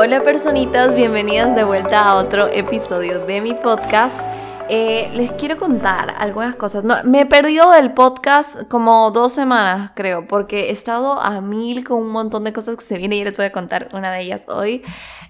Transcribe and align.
Hola 0.00 0.22
personitas, 0.22 0.94
bienvenidas 0.94 1.56
de 1.56 1.64
vuelta 1.64 2.04
a 2.04 2.14
otro 2.14 2.46
episodio 2.46 3.26
de 3.26 3.40
mi 3.40 3.54
podcast. 3.54 4.16
Eh, 4.68 5.10
les 5.16 5.32
quiero 5.32 5.56
contar 5.56 6.14
algunas 6.20 6.54
cosas. 6.54 6.84
No, 6.84 7.02
me 7.02 7.22
he 7.22 7.26
perdido 7.26 7.72
del 7.72 7.94
podcast 7.94 8.62
como 8.68 9.10
dos 9.10 9.32
semanas, 9.32 9.90
creo, 9.96 10.28
porque 10.28 10.68
he 10.68 10.70
estado 10.70 11.20
a 11.20 11.40
mil 11.40 11.82
con 11.82 12.00
un 12.00 12.10
montón 12.10 12.44
de 12.44 12.52
cosas 12.52 12.76
que 12.76 12.84
se 12.84 12.96
vienen 12.96 13.18
y 13.18 13.24
les 13.24 13.36
voy 13.36 13.46
a 13.46 13.50
contar 13.50 13.88
una 13.92 14.12
de 14.12 14.20
ellas 14.22 14.46
hoy. 14.48 14.84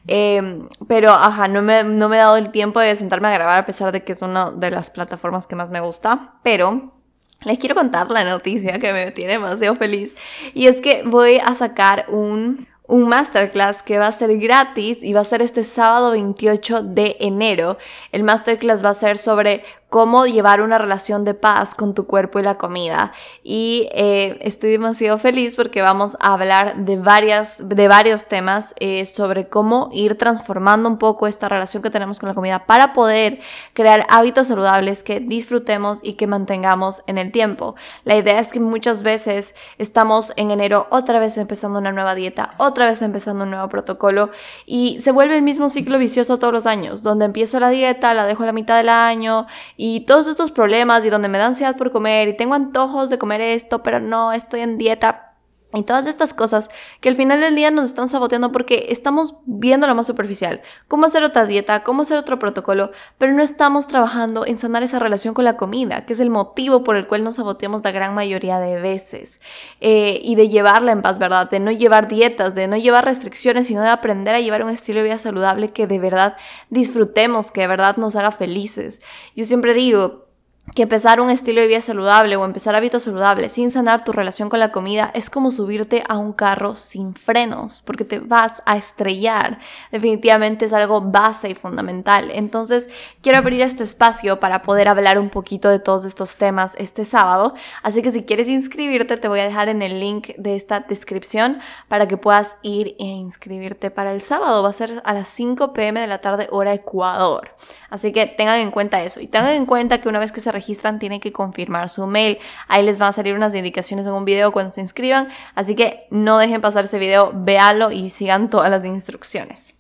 Em, 0.06 0.68
pero, 0.86 1.12
ajá, 1.12 1.48
no 1.48 1.62
me, 1.62 1.84
no 1.84 2.10
me 2.10 2.16
he 2.16 2.18
dado 2.18 2.36
el 2.36 2.50
tiempo 2.50 2.78
de 2.78 2.94
sentarme 2.94 3.28
a 3.28 3.32
grabar 3.32 3.60
a 3.60 3.64
pesar 3.64 3.90
de 3.90 4.04
que 4.04 4.12
es 4.12 4.20
una 4.20 4.50
de 4.50 4.70
las 4.70 4.90
plataformas 4.90 5.46
que 5.46 5.56
más 5.56 5.70
me 5.70 5.80
gusta. 5.80 6.34
Pero 6.42 6.92
les 7.40 7.58
quiero 7.58 7.74
contar 7.74 8.10
la 8.10 8.22
noticia 8.22 8.78
que 8.78 8.92
me 8.92 9.12
tiene 9.12 9.32
demasiado 9.32 9.76
feliz. 9.76 10.14
Y 10.52 10.66
es 10.66 10.82
que 10.82 11.04
voy 11.04 11.38
a 11.42 11.54
sacar 11.54 12.04
un 12.10 12.68
un 12.88 13.06
masterclass 13.06 13.83
que 13.83 13.98
va 13.98 14.09
a 14.09 14.12
ser 14.12 14.38
gratis 14.38 14.98
y 15.02 15.12
va 15.12 15.20
a 15.20 15.24
ser 15.24 15.42
este 15.42 15.62
sábado 15.62 16.10
28 16.12 16.83
de 16.83 17.16
enero. 17.20 17.77
El 18.12 18.24
masterclass 18.24 18.84
va 18.84 18.91
a 18.91 18.95
ser 18.95 19.19
sobre 19.19 19.62
cómo 19.88 20.27
llevar 20.27 20.60
una 20.60 20.77
relación 20.77 21.24
de 21.24 21.33
paz 21.34 21.74
con 21.74 21.95
tu 21.95 22.06
cuerpo 22.06 22.38
y 22.38 22.42
la 22.42 22.56
comida. 22.56 23.12
Y 23.42 23.88
eh, 23.92 24.38
estoy 24.42 24.70
demasiado 24.70 25.19
feliz 25.19 25.56
porque 25.56 25.80
vamos 25.80 26.16
a 26.20 26.34
hablar 26.34 26.77
de, 26.84 26.98
varias, 26.98 27.56
de 27.66 27.88
varios 27.88 28.27
temas 28.27 28.74
eh, 28.80 29.06
sobre 29.06 29.48
cómo 29.48 29.88
ir 29.93 30.19
transformando 30.19 30.88
un 30.88 30.98
poco 30.98 31.27
esta 31.27 31.48
relación 31.48 31.82
que 31.82 31.91
tenemos 31.91 32.19
con 32.19 32.29
la 32.29 32.34
comida 32.34 32.66
para 32.66 32.93
poder 32.93 33.41
crear 33.73 34.05
hábitos 34.10 34.48
saludables 34.48 35.02
que 35.02 35.20
disfrutemos 35.20 36.01
y 36.02 36.15
que 36.15 36.27
mantengamos 36.27 37.02
en 37.07 37.16
el 37.16 37.32
tiempo. 37.32 37.74
La 38.05 38.16
idea 38.16 38.41
es 38.41 38.52
que 38.52 38.60
muchas 38.60 39.02
veces 39.02 39.55
estamos 39.79 40.34
en 40.37 40.51
enero 40.51 40.87
otra 40.91 41.18
vez 41.18 41.38
empezando 41.38 41.79
una 41.79 41.93
nueva 41.93 42.15
dieta, 42.15 42.55
otra 42.59 42.87
vez 42.87 43.01
empezando 43.01 43.45
un 43.45 43.51
nuevo 43.51 43.68
protocolo 43.70 44.30
y 44.66 45.01
se 45.01 45.12
vuelve 45.12 45.34
el 45.34 45.43
mismo 45.43 45.71
ciclo 45.71 45.99
vicioso 45.99 46.38
todos 46.38 46.52
los 46.52 46.66
años, 46.66 47.02
donde 47.02 47.24
empiezo 47.24 47.59
la 47.59 47.71
dieta, 47.71 48.12
la 48.12 48.27
dejo 48.27 48.43
a 48.43 48.46
la 48.46 48.52
mitad 48.52 48.77
del 48.77 48.90
año 48.90 49.46
y 49.80 50.01
todos 50.01 50.26
estos 50.26 50.51
problemas 50.51 51.04
y 51.04 51.09
donde 51.09 51.29
me 51.29 51.38
da 51.38 51.46
ansiedad 51.46 51.76
por 51.76 51.93
comer 51.93 52.26
y 52.26 52.37
tengo 52.37 52.54
antojos 52.54 53.10
de 53.10 53.18
comer 53.18 53.40
esto, 53.40 53.80
pero 53.84 54.01
no, 54.01 54.32
estoy 54.32 54.60
en 54.60 54.76
dieta. 54.76 55.27
Y 55.74 55.83
todas 55.83 56.07
estas 56.07 56.33
cosas 56.33 56.71
que 57.02 57.11
al 57.11 57.16
final 57.16 57.41
del 57.41 57.55
día 57.55 57.71
nos 57.71 57.85
están 57.85 58.09
saboteando 58.09 58.52
porque 58.52 58.87
estamos 58.88 59.37
viendo 59.45 59.87
lo 59.87 59.95
más 59.95 60.07
superficial, 60.07 60.63
cómo 60.88 61.05
hacer 61.05 61.23
otra 61.24 61.45
dieta, 61.45 61.83
cómo 61.83 62.02
hacer 62.02 62.16
otro 62.16 62.38
protocolo, 62.38 62.91
pero 63.19 63.35
no 63.35 63.43
estamos 63.43 63.87
trabajando 63.87 64.47
en 64.47 64.56
sanar 64.56 64.83
esa 64.83 64.99
relación 64.99 65.34
con 65.34 65.44
la 65.44 65.59
comida, 65.59 66.06
que 66.06 66.15
es 66.15 66.21
el 66.21 66.31
motivo 66.31 66.84
por 66.84 66.97
el 66.97 67.06
cual 67.06 67.22
nos 67.22 67.37
saboteamos 67.37 67.84
la 67.84 67.91
gran 67.91 68.15
mayoría 68.15 68.59
de 68.59 68.81
veces. 68.81 69.43
Eh, 69.83 70.21
y 70.22 70.37
de 70.37 70.49
llevarla 70.49 70.93
en 70.93 71.03
paz, 71.03 71.19
¿verdad? 71.19 71.50
De 71.50 71.61
no 71.61 71.71
llevar 71.71 72.09
dietas, 72.09 72.55
de 72.55 72.66
no 72.66 72.78
llevar 72.78 73.05
restricciones, 73.05 73.66
sino 73.66 73.83
de 73.83 73.91
aprender 73.91 74.34
a 74.34 74.41
llevar 74.41 74.65
un 74.65 74.71
estilo 74.71 75.00
de 75.00 75.05
vida 75.05 75.19
saludable 75.19 75.72
que 75.72 75.87
de 75.87 75.99
verdad 75.99 76.39
disfrutemos, 76.71 77.50
que 77.50 77.61
de 77.61 77.66
verdad 77.66 77.99
nos 77.99 78.16
haga 78.16 78.31
felices. 78.31 79.03
Yo 79.37 79.44
siempre 79.44 79.75
digo, 79.75 80.28
que 80.75 80.83
empezar 80.83 81.21
un 81.21 81.31
estilo 81.31 81.61
de 81.61 81.66
vida 81.66 81.81
saludable 81.81 82.37
o 82.37 82.44
empezar 82.44 82.75
hábitos 82.75 83.05
saludables 83.05 83.53
sin 83.53 83.71
sanar 83.71 84.05
tu 84.05 84.12
relación 84.12 84.49
con 84.49 84.61
la 84.61 84.72
comida 84.72 85.11
es 85.15 85.31
como 85.31 85.50
subirte 85.50 86.03
a 86.09 86.19
un 86.19 86.33
carro 86.33 86.77
sin 86.77 87.15
frenos, 87.15 87.83
porque 87.84 88.05
te 88.05 88.19
vas 88.19 88.62
a 88.66 88.77
estrellar. 88.77 89.59
Definitivamente 89.91 90.66
es 90.66 90.72
algo 90.72 91.00
base 91.00 91.50
y 91.50 91.55
fundamental. 91.55 92.31
Entonces, 92.33 92.89
quiero 93.22 93.39
abrir 93.39 93.61
este 93.62 93.83
espacio 93.83 94.41
para 94.41 94.62
poder 94.62 94.89
hablar 94.89 95.19
un 95.19 95.31
poquito 95.31 95.69
de 95.69 95.78
todos 95.78 96.05
estos 96.05 96.37
temas 96.37 96.75
este 96.78 97.05
sábado. 97.05 97.55
Así 97.83 98.03
que 98.03 98.12
si 98.12 98.25
quieres 98.25 98.49
inscribirte, 98.49 99.16
te 99.16 99.28
voy 99.28 99.41
a 99.41 99.44
dejar 99.44 99.69
en 99.69 99.83
el 99.83 100.00
link 100.00 100.28
de 100.37 100.56
esta 100.56 100.81
descripción 100.81 101.61
para 101.89 102.09
que 102.09 102.16
puedas 102.16 102.56
ir 102.62 102.94
e 102.99 103.05
inscribirte 103.05 103.91
para 103.91 104.12
el 104.12 104.21
sábado. 104.21 104.62
Va 104.62 104.71
a 104.71 104.72
ser 104.72 105.03
a 105.05 105.12
las 105.12 105.28
5 105.28 105.72
pm 105.72 106.00
de 106.00 106.06
la 106.06 106.21
tarde, 106.21 106.49
hora 106.50 106.75
Ecuador. 106.75 107.55
Así 107.91 108.12
que 108.12 108.27
tengan 108.27 108.56
en 108.56 108.71
cuenta 108.71 109.03
eso 109.03 109.21
y 109.21 109.27
tengan 109.27 109.53
en 109.53 109.67
cuenta 109.67 110.01
que 110.01 110.09
una 110.09 110.19
vez 110.19 110.33
que 110.33 110.41
se 110.41 110.53
registran 110.59 110.99
tienen 110.99 111.21
que 111.21 111.33
confirmar 111.33 111.89
su 111.89 112.07
mail. 112.07 112.39
Ahí 112.69 112.85
les 112.85 112.99
van 112.99 113.11
a 113.11 113.13
salir 113.13 113.35
unas 113.35 113.55
indicaciones 113.55 114.07
en 114.07 114.13
un 114.13 114.25
video 114.25 114.53
cuando 114.53 114.73
se 114.73 114.81
inscriban, 114.81 115.29
así 115.55 115.75
que 115.75 116.07
no 116.11 116.39
dejen 116.39 116.61
pasar 116.61 116.85
ese 116.85 116.99
video, 116.99 117.33
véanlo 117.35 117.91
y 117.91 118.11
sigan 118.11 118.51
todas 118.51 118.71
las 118.71 118.85
instrucciones. 118.85 119.75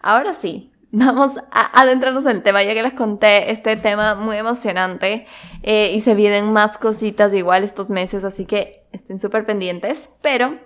Ahora 0.00 0.34
sí, 0.34 0.72
vamos 0.90 1.32
a 1.50 1.80
adentrarnos 1.80 2.24
en 2.26 2.32
el 2.32 2.42
tema, 2.42 2.62
ya 2.62 2.74
que 2.74 2.82
les 2.82 2.94
conté 2.94 3.50
este 3.50 3.76
tema 3.76 4.14
muy 4.14 4.36
emocionante 4.36 5.26
eh, 5.62 5.92
y 5.94 6.00
se 6.00 6.14
vienen 6.14 6.52
más 6.52 6.78
cositas 6.78 7.32
igual 7.34 7.64
estos 7.64 7.90
meses, 7.90 8.24
así 8.24 8.44
que 8.44 8.86
estén 8.92 9.18
súper 9.18 9.44
pendientes, 9.44 10.10
pero 10.22 10.58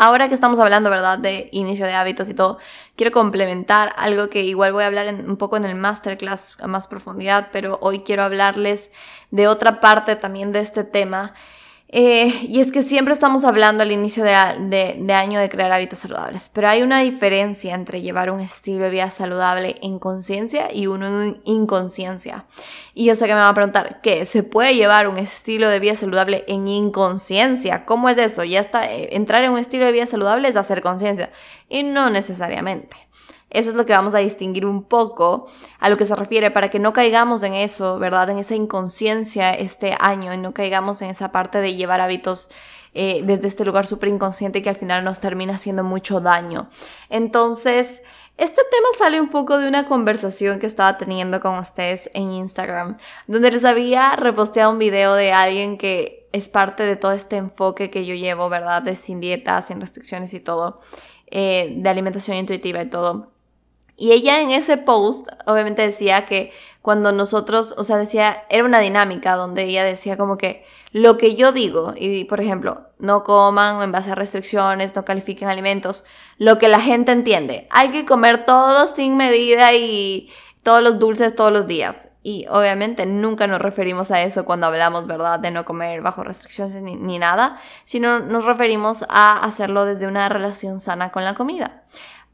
Ahora 0.00 0.28
que 0.28 0.34
estamos 0.34 0.60
hablando, 0.60 0.90
¿verdad?, 0.90 1.18
de 1.18 1.48
inicio 1.50 1.84
de 1.84 1.94
hábitos 1.94 2.28
y 2.28 2.34
todo, 2.34 2.58
quiero 2.94 3.10
complementar 3.10 3.92
algo 3.96 4.30
que 4.30 4.44
igual 4.44 4.72
voy 4.72 4.84
a 4.84 4.86
hablar 4.86 5.12
un 5.12 5.36
poco 5.36 5.56
en 5.56 5.64
el 5.64 5.74
masterclass 5.74 6.56
a 6.60 6.68
más 6.68 6.86
profundidad, 6.86 7.48
pero 7.50 7.78
hoy 7.82 8.00
quiero 8.00 8.22
hablarles 8.22 8.92
de 9.32 9.48
otra 9.48 9.80
parte 9.80 10.14
también 10.14 10.52
de 10.52 10.60
este 10.60 10.84
tema 10.84 11.34
eh, 11.90 12.46
y 12.46 12.60
es 12.60 12.70
que 12.70 12.82
siempre 12.82 13.14
estamos 13.14 13.44
hablando 13.44 13.82
al 13.82 13.90
inicio 13.90 14.22
de, 14.22 14.34
año 14.34 15.40
de 15.40 15.48
crear 15.48 15.72
hábitos 15.72 16.00
saludables, 16.00 16.50
pero 16.52 16.68
hay 16.68 16.82
una 16.82 17.00
diferencia 17.00 17.74
entre 17.74 18.02
llevar 18.02 18.30
un 18.30 18.40
estilo 18.40 18.84
de 18.84 18.90
vida 18.90 19.10
saludable 19.10 19.76
en 19.80 19.98
conciencia 19.98 20.68
y 20.70 20.86
uno 20.86 21.06
en 21.06 21.40
inconsciencia. 21.44 22.44
Y 22.92 23.06
yo 23.06 23.14
sé 23.14 23.26
que 23.26 23.32
me 23.32 23.40
van 23.40 23.48
a 23.48 23.54
preguntar, 23.54 24.00
¿qué? 24.02 24.26
¿Se 24.26 24.42
puede 24.42 24.74
llevar 24.74 25.08
un 25.08 25.16
estilo 25.16 25.70
de 25.70 25.80
vida 25.80 25.94
saludable 25.94 26.44
en 26.46 26.68
inconsciencia? 26.68 27.86
¿Cómo 27.86 28.10
es 28.10 28.18
eso? 28.18 28.44
Ya 28.44 28.60
está, 28.60 28.92
eh, 28.92 29.16
entrar 29.16 29.42
en 29.44 29.52
un 29.52 29.58
estilo 29.58 29.86
de 29.86 29.92
vida 29.92 30.04
saludable 30.04 30.48
es 30.48 30.56
hacer 30.56 30.82
conciencia. 30.82 31.30
Y 31.70 31.84
no 31.84 32.10
necesariamente. 32.10 33.08
Eso 33.50 33.70
es 33.70 33.74
lo 33.76 33.86
que 33.86 33.92
vamos 33.92 34.14
a 34.14 34.18
distinguir 34.18 34.66
un 34.66 34.82
poco 34.82 35.46
a 35.78 35.88
lo 35.88 35.96
que 35.96 36.06
se 36.06 36.14
refiere 36.14 36.50
para 36.50 36.68
que 36.68 36.78
no 36.78 36.92
caigamos 36.92 37.42
en 37.42 37.54
eso, 37.54 37.98
¿verdad? 37.98 38.28
En 38.30 38.38
esa 38.38 38.54
inconsciencia 38.54 39.50
este 39.50 39.96
año 39.98 40.34
y 40.34 40.38
no 40.38 40.52
caigamos 40.52 41.00
en 41.02 41.10
esa 41.10 41.32
parte 41.32 41.60
de 41.60 41.74
llevar 41.74 42.00
hábitos 42.00 42.50
eh, 42.94 43.22
desde 43.24 43.48
este 43.48 43.64
lugar 43.64 43.86
súper 43.86 44.08
inconsciente 44.08 44.62
que 44.62 44.68
al 44.68 44.76
final 44.76 45.04
nos 45.04 45.20
termina 45.20 45.54
haciendo 45.54 45.84
mucho 45.84 46.20
daño. 46.20 46.68
Entonces, 47.10 48.02
este 48.36 48.62
tema 48.70 48.88
sale 48.98 49.20
un 49.20 49.30
poco 49.30 49.58
de 49.58 49.66
una 49.66 49.86
conversación 49.86 50.58
que 50.58 50.66
estaba 50.66 50.96
teniendo 50.96 51.40
con 51.40 51.58
ustedes 51.58 52.10
en 52.14 52.30
Instagram, 52.30 52.96
donde 53.26 53.50
les 53.50 53.64
había 53.64 54.12
reposteado 54.16 54.70
un 54.70 54.78
video 54.78 55.14
de 55.14 55.32
alguien 55.32 55.76
que 55.76 56.28
es 56.32 56.48
parte 56.48 56.84
de 56.84 56.96
todo 56.96 57.12
este 57.12 57.36
enfoque 57.36 57.90
que 57.90 58.04
yo 58.04 58.14
llevo, 58.14 58.48
¿verdad? 58.48 58.82
De 58.82 58.94
sin 58.96 59.20
dietas, 59.20 59.66
sin 59.66 59.80
restricciones 59.80 60.34
y 60.34 60.40
todo, 60.40 60.80
eh, 61.30 61.74
de 61.78 61.88
alimentación 61.88 62.36
intuitiva 62.36 62.82
y 62.82 62.90
todo. 62.90 63.32
Y 64.00 64.12
ella 64.12 64.40
en 64.40 64.52
ese 64.52 64.76
post 64.76 65.26
obviamente 65.44 65.82
decía 65.82 66.24
que 66.24 66.52
cuando 66.82 67.10
nosotros, 67.10 67.74
o 67.76 67.82
sea, 67.82 67.96
decía, 67.96 68.44
era 68.48 68.64
una 68.64 68.78
dinámica 68.78 69.34
donde 69.34 69.64
ella 69.64 69.82
decía 69.82 70.16
como 70.16 70.38
que 70.38 70.64
lo 70.92 71.18
que 71.18 71.34
yo 71.34 71.50
digo, 71.50 71.94
y 71.96 72.24
por 72.24 72.40
ejemplo, 72.40 72.86
no 73.00 73.24
coman 73.24 73.82
en 73.82 73.90
base 73.90 74.12
a 74.12 74.14
restricciones, 74.14 74.94
no 74.94 75.04
califiquen 75.04 75.48
alimentos, 75.48 76.04
lo 76.38 76.58
que 76.58 76.68
la 76.68 76.80
gente 76.80 77.10
entiende, 77.10 77.66
hay 77.70 77.90
que 77.90 78.06
comer 78.06 78.46
todo 78.46 78.86
sin 78.86 79.16
medida 79.16 79.74
y 79.74 80.30
todos 80.62 80.82
los 80.82 80.98
dulces 81.00 81.34
todos 81.34 81.52
los 81.52 81.66
días. 81.66 82.08
Y 82.22 82.46
obviamente 82.50 83.04
nunca 83.06 83.46
nos 83.46 83.60
referimos 83.60 84.10
a 84.10 84.22
eso 84.22 84.44
cuando 84.44 84.66
hablamos, 84.66 85.06
¿verdad?, 85.06 85.40
de 85.40 85.50
no 85.50 85.64
comer 85.64 86.02
bajo 86.02 86.22
restricciones 86.22 86.74
ni, 86.82 86.94
ni 86.94 87.18
nada, 87.18 87.60
sino 87.84 88.20
nos 88.20 88.44
referimos 88.44 89.04
a 89.08 89.42
hacerlo 89.42 89.84
desde 89.84 90.06
una 90.06 90.28
relación 90.28 90.78
sana 90.78 91.10
con 91.10 91.24
la 91.24 91.34
comida. 91.34 91.82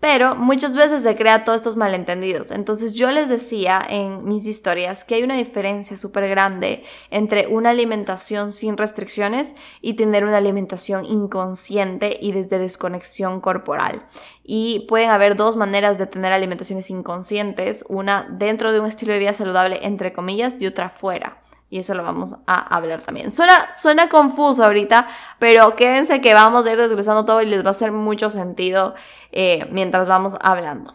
Pero 0.04 0.34
muchas 0.36 0.76
veces 0.76 1.02
se 1.02 1.16
crea 1.16 1.44
todos 1.44 1.56
estos 1.56 1.78
malentendidos. 1.78 2.50
Entonces 2.50 2.92
yo 2.92 3.10
les 3.10 3.30
decía 3.30 3.80
en 3.88 4.26
mis 4.26 4.44
historias 4.44 5.02
que 5.02 5.14
hay 5.14 5.22
una 5.22 5.34
diferencia 5.34 5.96
súper 5.96 6.28
grande 6.28 6.84
entre 7.08 7.46
una 7.46 7.70
alimentación 7.70 8.52
sin 8.52 8.76
restricciones 8.76 9.54
y 9.80 9.94
tener 9.94 10.24
una 10.26 10.36
alimentación 10.36 11.06
inconsciente 11.06 12.18
y 12.20 12.32
desde 12.32 12.58
desconexión 12.58 13.40
corporal. 13.40 14.04
Y 14.44 14.80
pueden 14.90 15.08
haber 15.08 15.36
dos 15.36 15.56
maneras 15.56 15.96
de 15.96 16.06
tener 16.06 16.34
alimentaciones 16.34 16.90
inconscientes, 16.90 17.82
una 17.88 18.28
dentro 18.30 18.72
de 18.72 18.80
un 18.80 18.86
estilo 18.86 19.14
de 19.14 19.20
vida 19.20 19.32
saludable 19.32 19.86
entre 19.86 20.12
comillas 20.12 20.56
y 20.60 20.66
otra 20.66 20.90
fuera 20.90 21.38
y 21.74 21.80
eso 21.80 21.92
lo 21.94 22.04
vamos 22.04 22.36
a 22.46 22.76
hablar 22.76 23.00
también. 23.00 23.32
Suena, 23.32 23.74
suena 23.74 24.08
confuso 24.08 24.64
ahorita, 24.64 25.08
pero 25.40 25.74
quédense 25.74 26.20
que 26.20 26.32
vamos 26.32 26.64
a 26.64 26.70
ir 26.70 26.78
desglosando 26.78 27.24
todo 27.24 27.42
y 27.42 27.46
les 27.46 27.64
va 27.64 27.68
a 27.68 27.70
hacer 27.72 27.90
mucho 27.90 28.30
sentido 28.30 28.94
eh, 29.32 29.66
mientras 29.72 30.08
vamos 30.08 30.36
hablando. 30.40 30.94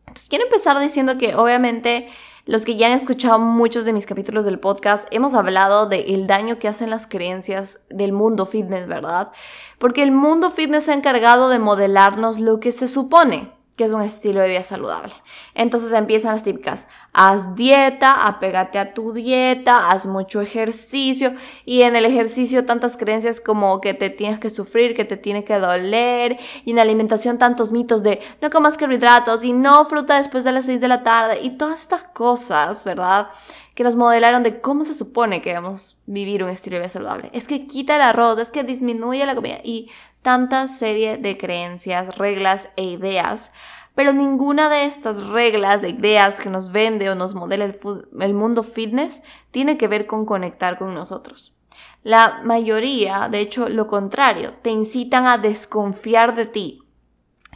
Entonces, 0.00 0.28
quiero 0.28 0.44
empezar 0.44 0.78
diciendo 0.78 1.16
que 1.16 1.34
obviamente 1.34 2.10
los 2.44 2.66
que 2.66 2.76
ya 2.76 2.88
han 2.88 2.92
escuchado 2.92 3.38
muchos 3.38 3.86
de 3.86 3.94
mis 3.94 4.04
capítulos 4.04 4.44
del 4.44 4.58
podcast, 4.58 5.08
hemos 5.10 5.32
hablado 5.32 5.86
del 5.86 6.26
daño 6.26 6.58
que 6.58 6.68
hacen 6.68 6.90
las 6.90 7.06
creencias 7.06 7.80
del 7.88 8.12
mundo 8.12 8.44
fitness, 8.44 8.86
¿verdad? 8.86 9.30
Porque 9.78 10.02
el 10.02 10.12
mundo 10.12 10.50
fitness 10.50 10.84
se 10.84 10.90
ha 10.90 10.96
encargado 10.96 11.48
de 11.48 11.60
modelarnos 11.60 12.38
lo 12.38 12.60
que 12.60 12.72
se 12.72 12.88
supone 12.88 13.52
que 13.80 13.86
es 13.86 13.92
un 13.94 14.02
estilo 14.02 14.42
de 14.42 14.48
vida 14.50 14.62
saludable. 14.62 15.14
Entonces 15.54 15.90
empiezan 15.92 16.32
las 16.32 16.42
típicas, 16.42 16.86
haz 17.14 17.54
dieta, 17.54 18.26
apégate 18.26 18.78
a 18.78 18.92
tu 18.92 19.14
dieta, 19.14 19.90
haz 19.90 20.04
mucho 20.04 20.42
ejercicio 20.42 21.32
y 21.64 21.80
en 21.80 21.96
el 21.96 22.04
ejercicio 22.04 22.66
tantas 22.66 22.98
creencias 22.98 23.40
como 23.40 23.80
que 23.80 23.94
te 23.94 24.10
tienes 24.10 24.38
que 24.38 24.50
sufrir, 24.50 24.94
que 24.94 25.06
te 25.06 25.16
tiene 25.16 25.44
que 25.44 25.58
doler 25.58 26.38
y 26.66 26.72
en 26.72 26.76
la 26.76 26.82
alimentación 26.82 27.38
tantos 27.38 27.72
mitos 27.72 28.02
de 28.02 28.20
no 28.42 28.50
comas 28.50 28.76
carbohidratos 28.76 29.44
y 29.44 29.54
no 29.54 29.86
fruta 29.86 30.18
después 30.18 30.44
de 30.44 30.52
las 30.52 30.66
6 30.66 30.78
de 30.78 30.88
la 30.88 31.02
tarde 31.02 31.38
y 31.40 31.56
todas 31.56 31.80
estas 31.80 32.04
cosas, 32.04 32.84
¿verdad? 32.84 33.28
que 33.74 33.84
nos 33.84 33.96
modelaron 33.96 34.42
de 34.42 34.60
cómo 34.60 34.84
se 34.84 34.92
supone 34.92 35.40
que 35.40 35.50
debemos 35.50 35.96
vivir 36.04 36.44
un 36.44 36.50
estilo 36.50 36.74
de 36.74 36.80
vida 36.80 36.90
saludable. 36.90 37.30
Es 37.32 37.46
que 37.46 37.66
quita 37.66 37.96
el 37.96 38.02
arroz, 38.02 38.38
es 38.38 38.50
que 38.50 38.62
disminuye 38.62 39.24
la 39.24 39.34
comida 39.34 39.60
y 39.64 39.88
tanta 40.22 40.68
serie 40.68 41.16
de 41.16 41.36
creencias, 41.36 42.16
reglas 42.16 42.68
e 42.76 42.84
ideas. 42.84 43.50
Pero 43.94 44.12
ninguna 44.12 44.68
de 44.68 44.84
estas 44.84 45.28
reglas, 45.28 45.82
de 45.82 45.90
ideas 45.90 46.36
que 46.36 46.48
nos 46.48 46.72
vende 46.72 47.10
o 47.10 47.14
nos 47.14 47.34
modela 47.34 47.64
el, 47.64 47.78
el 48.20 48.34
mundo 48.34 48.62
fitness 48.62 49.20
tiene 49.50 49.76
que 49.76 49.88
ver 49.88 50.06
con 50.06 50.26
conectar 50.26 50.78
con 50.78 50.94
nosotros. 50.94 51.54
La 52.02 52.40
mayoría, 52.44 53.28
de 53.30 53.40
hecho, 53.40 53.68
lo 53.68 53.86
contrario, 53.86 54.54
te 54.62 54.70
incitan 54.70 55.26
a 55.26 55.36
desconfiar 55.36 56.34
de 56.34 56.46
ti, 56.46 56.82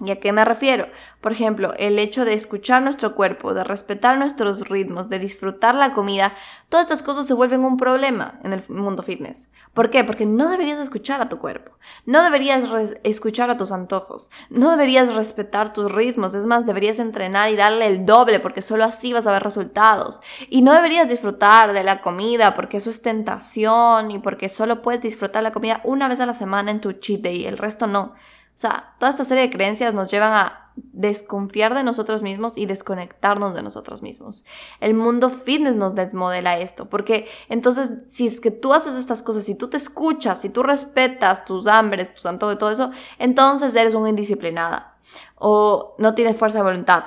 ¿Y 0.00 0.10
a 0.10 0.18
qué 0.18 0.32
me 0.32 0.44
refiero? 0.44 0.88
Por 1.20 1.30
ejemplo, 1.30 1.72
el 1.78 2.00
hecho 2.00 2.24
de 2.24 2.34
escuchar 2.34 2.82
nuestro 2.82 3.14
cuerpo, 3.14 3.54
de 3.54 3.62
respetar 3.62 4.18
nuestros 4.18 4.68
ritmos, 4.68 5.08
de 5.08 5.20
disfrutar 5.20 5.76
la 5.76 5.92
comida, 5.92 6.34
todas 6.68 6.86
estas 6.86 7.04
cosas 7.04 7.26
se 7.26 7.34
vuelven 7.34 7.64
un 7.64 7.76
problema 7.76 8.40
en 8.42 8.52
el 8.52 8.64
mundo 8.68 9.04
fitness. 9.04 9.48
¿Por 9.72 9.90
qué? 9.90 10.02
Porque 10.02 10.26
no 10.26 10.48
deberías 10.48 10.80
escuchar 10.80 11.20
a 11.20 11.28
tu 11.28 11.38
cuerpo, 11.38 11.78
no 12.06 12.24
deberías 12.24 12.64
escuchar 13.04 13.50
a 13.50 13.56
tus 13.56 13.70
antojos, 13.70 14.32
no 14.50 14.72
deberías 14.72 15.14
respetar 15.14 15.72
tus 15.72 15.92
ritmos, 15.92 16.34
es 16.34 16.44
más, 16.44 16.66
deberías 16.66 16.98
entrenar 16.98 17.50
y 17.50 17.56
darle 17.56 17.86
el 17.86 18.04
doble 18.04 18.40
porque 18.40 18.62
solo 18.62 18.82
así 18.82 19.12
vas 19.12 19.28
a 19.28 19.32
ver 19.32 19.44
resultados. 19.44 20.22
Y 20.50 20.62
no 20.62 20.72
deberías 20.72 21.08
disfrutar 21.08 21.72
de 21.72 21.84
la 21.84 22.00
comida 22.02 22.54
porque 22.54 22.78
eso 22.78 22.90
es 22.90 23.00
tentación 23.00 24.10
y 24.10 24.18
porque 24.18 24.48
solo 24.48 24.82
puedes 24.82 25.02
disfrutar 25.02 25.44
la 25.44 25.52
comida 25.52 25.80
una 25.84 26.08
vez 26.08 26.18
a 26.18 26.26
la 26.26 26.34
semana 26.34 26.72
en 26.72 26.80
tu 26.80 26.92
cheat 26.94 27.20
day, 27.20 27.44
el 27.46 27.58
resto 27.58 27.86
no. 27.86 28.14
O 28.54 28.58
sea, 28.58 28.94
toda 28.98 29.10
esta 29.10 29.24
serie 29.24 29.44
de 29.44 29.50
creencias 29.50 29.94
nos 29.94 30.10
llevan 30.10 30.32
a 30.32 30.64
desconfiar 30.76 31.74
de 31.74 31.84
nosotros 31.84 32.22
mismos 32.22 32.56
y 32.56 32.66
desconectarnos 32.66 33.54
de 33.54 33.62
nosotros 33.62 34.02
mismos. 34.02 34.44
El 34.80 34.94
mundo 34.94 35.30
fitness 35.30 35.76
nos 35.76 35.94
desmodela 35.94 36.58
esto, 36.58 36.88
porque 36.88 37.28
entonces 37.48 37.90
si 38.12 38.26
es 38.26 38.40
que 38.40 38.50
tú 38.50 38.74
haces 38.74 38.94
estas 38.94 39.22
cosas, 39.22 39.44
si 39.44 39.54
tú 39.54 39.68
te 39.68 39.76
escuchas, 39.76 40.40
si 40.40 40.48
tú 40.48 40.62
respetas 40.62 41.44
tus 41.44 41.66
hambres, 41.66 42.12
tus 42.14 42.26
antojos 42.26 42.56
y 42.56 42.58
todo 42.58 42.70
eso, 42.70 42.90
entonces 43.18 43.74
eres 43.74 43.94
una 43.94 44.08
indisciplinada 44.08 44.96
o 45.36 45.94
no 45.98 46.14
tienes 46.14 46.36
fuerza 46.36 46.58
de 46.58 46.64
voluntad 46.64 47.04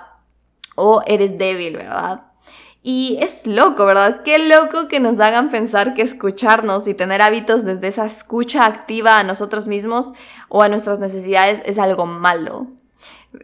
o 0.76 1.02
eres 1.06 1.38
débil, 1.38 1.76
¿verdad? 1.78 2.27
Y 2.90 3.18
es 3.22 3.46
loco, 3.46 3.86
¿verdad? 3.86 4.22
Qué 4.24 4.40
loco 4.40 4.88
que 4.88 5.02
nos 5.02 5.20
hagan 5.20 5.50
pensar 5.50 5.94
que 5.94 6.02
escucharnos 6.02 6.88
y 6.88 6.94
tener 6.94 7.22
hábitos 7.22 7.66
desde 7.66 7.88
esa 7.90 8.06
escucha 8.06 8.66
activa 8.66 9.20
a 9.20 9.26
nosotros 9.26 9.68
mismos 9.68 10.14
o 10.48 10.64
a 10.64 10.70
nuestras 10.70 10.98
necesidades 10.98 11.62
es 11.66 11.80
algo 11.80 12.06
malo, 12.06 12.68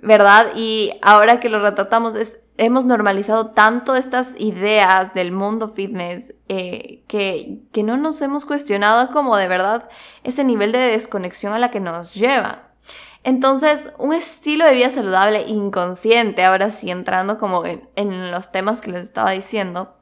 ¿verdad? 0.01 0.48
Y 0.56 0.94
ahora 1.01 1.42
que 1.42 1.50
lo 1.50 1.60
retratamos, 1.60 2.16
es, 2.16 2.40
hemos 2.56 2.86
normalizado 2.86 3.48
tanto 3.48 3.95
estas 3.95 4.31
ideas 4.40 5.13
del 5.13 5.34
mundo 5.34 5.68
fitness 5.68 6.34
eh, 6.48 7.04
que, 7.10 7.63
que 7.74 7.84
no 7.84 7.98
nos 7.98 8.22
hemos 8.22 8.45
cuestionado 8.45 9.12
como 9.12 9.36
de 9.36 9.50
verdad 9.50 9.90
ese 10.24 10.45
nivel 10.45 10.72
de 10.72 10.78
desconexión 10.78 11.51
a 11.51 11.60
la 11.60 11.69
que 11.69 11.81
nos 11.81 12.13
lleva. 12.13 12.69
Entonces, 13.24 13.90
un 13.98 14.14
estilo 14.14 14.66
de 14.66 14.74
vida 14.74 14.90
saludable 14.90 15.44
inconsciente, 15.48 16.44
ahora 16.44 16.72
sí 16.72 16.92
entrando 16.92 17.38
como 17.38 17.64
en, 17.66 18.31
los 18.31 18.52
temas 18.52 18.81
que 18.81 18.92
les 18.92 19.02
estaba 19.04 19.31
diciendo, 19.31 19.96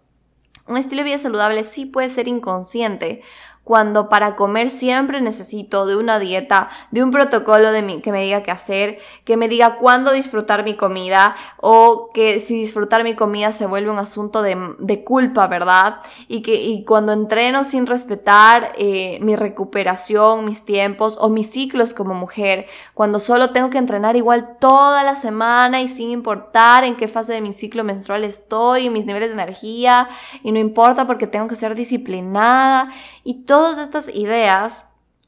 un 0.68 0.78
estilo 0.78 1.04
de 1.04 1.10
vida 1.10 1.18
saludable 1.20 1.64
sí 1.64 1.86
puede 1.86 2.10
ser 2.10 2.28
inconsciente 2.28 3.22
cuando 3.64 4.10
para 4.10 4.36
comer 4.36 4.70
siempre 4.70 5.22
necesito 5.22 5.86
de 5.86 5.96
una 5.96 6.18
dieta, 6.18 6.70
de 6.90 7.04
un 7.04 7.12
protocolo 7.12 7.72
de 7.72 8.02
que 8.02 8.12
me 8.12 8.24
diga 8.24 8.42
qué 8.44 8.52
hacer, 8.52 9.00
que 9.24 9.38
me 9.38 9.48
diga 9.48 9.78
cuándo 9.78 10.12
disfrutar 10.12 10.64
mi 10.64 10.76
comida 10.76 11.36
o 11.58 12.10
que 12.14 12.40
si 12.40 12.56
disfrutar 12.56 13.04
mi 13.04 13.16
comida 13.16 13.54
se 13.54 13.68
vuelve 13.68 13.92
un 13.92 14.00
asunto 14.00 14.42
de, 14.42 15.04
culpa, 15.06 15.48
¿verdad? 15.48 15.98
Y 16.28 16.42
que 16.42 16.56
y 16.56 16.84
cuando 16.86 17.14
entreno 17.14 17.64
sin 17.64 17.86
respetar 17.86 18.74
eh, 18.78 19.20
mi 19.22 19.36
recuperación, 19.36 20.46
mis 20.46 20.66
tiempos 20.66 21.18
o 21.20 21.30
mis 21.30 21.50
ciclos 21.50 21.94
como 21.94 22.14
mujer, 22.14 22.66
cuando 22.94 23.20
solo 23.20 23.52
tengo 23.52 23.70
que 23.70 23.78
entrenar 23.78 24.16
igual 24.16 24.58
toda 24.60 25.04
la 25.04 25.16
semana 25.16 25.82
y 25.82 25.88
sin 25.88 26.10
importar 26.10 26.84
en 26.84 26.96
qué 26.96 27.08
fase 27.08 27.34
de 27.34 27.42
mi 27.42 27.54
ciclo 27.54 27.84
menstrual 27.84 28.24
estoy, 28.24 28.90
mis 28.90 29.06
niveles 29.06 29.30
de 29.30 29.34
energía 29.34 30.10
y 30.44 30.52
no 30.52 30.60
importa 30.60 31.08
porque 31.08 31.28
tengo 31.28 31.48
que 31.48 31.56
ser 31.56 31.76
disciplinada 31.76 32.90
y 33.24 33.44
todas 33.52 33.80
estas 33.80 34.08
ideas 34.16 34.86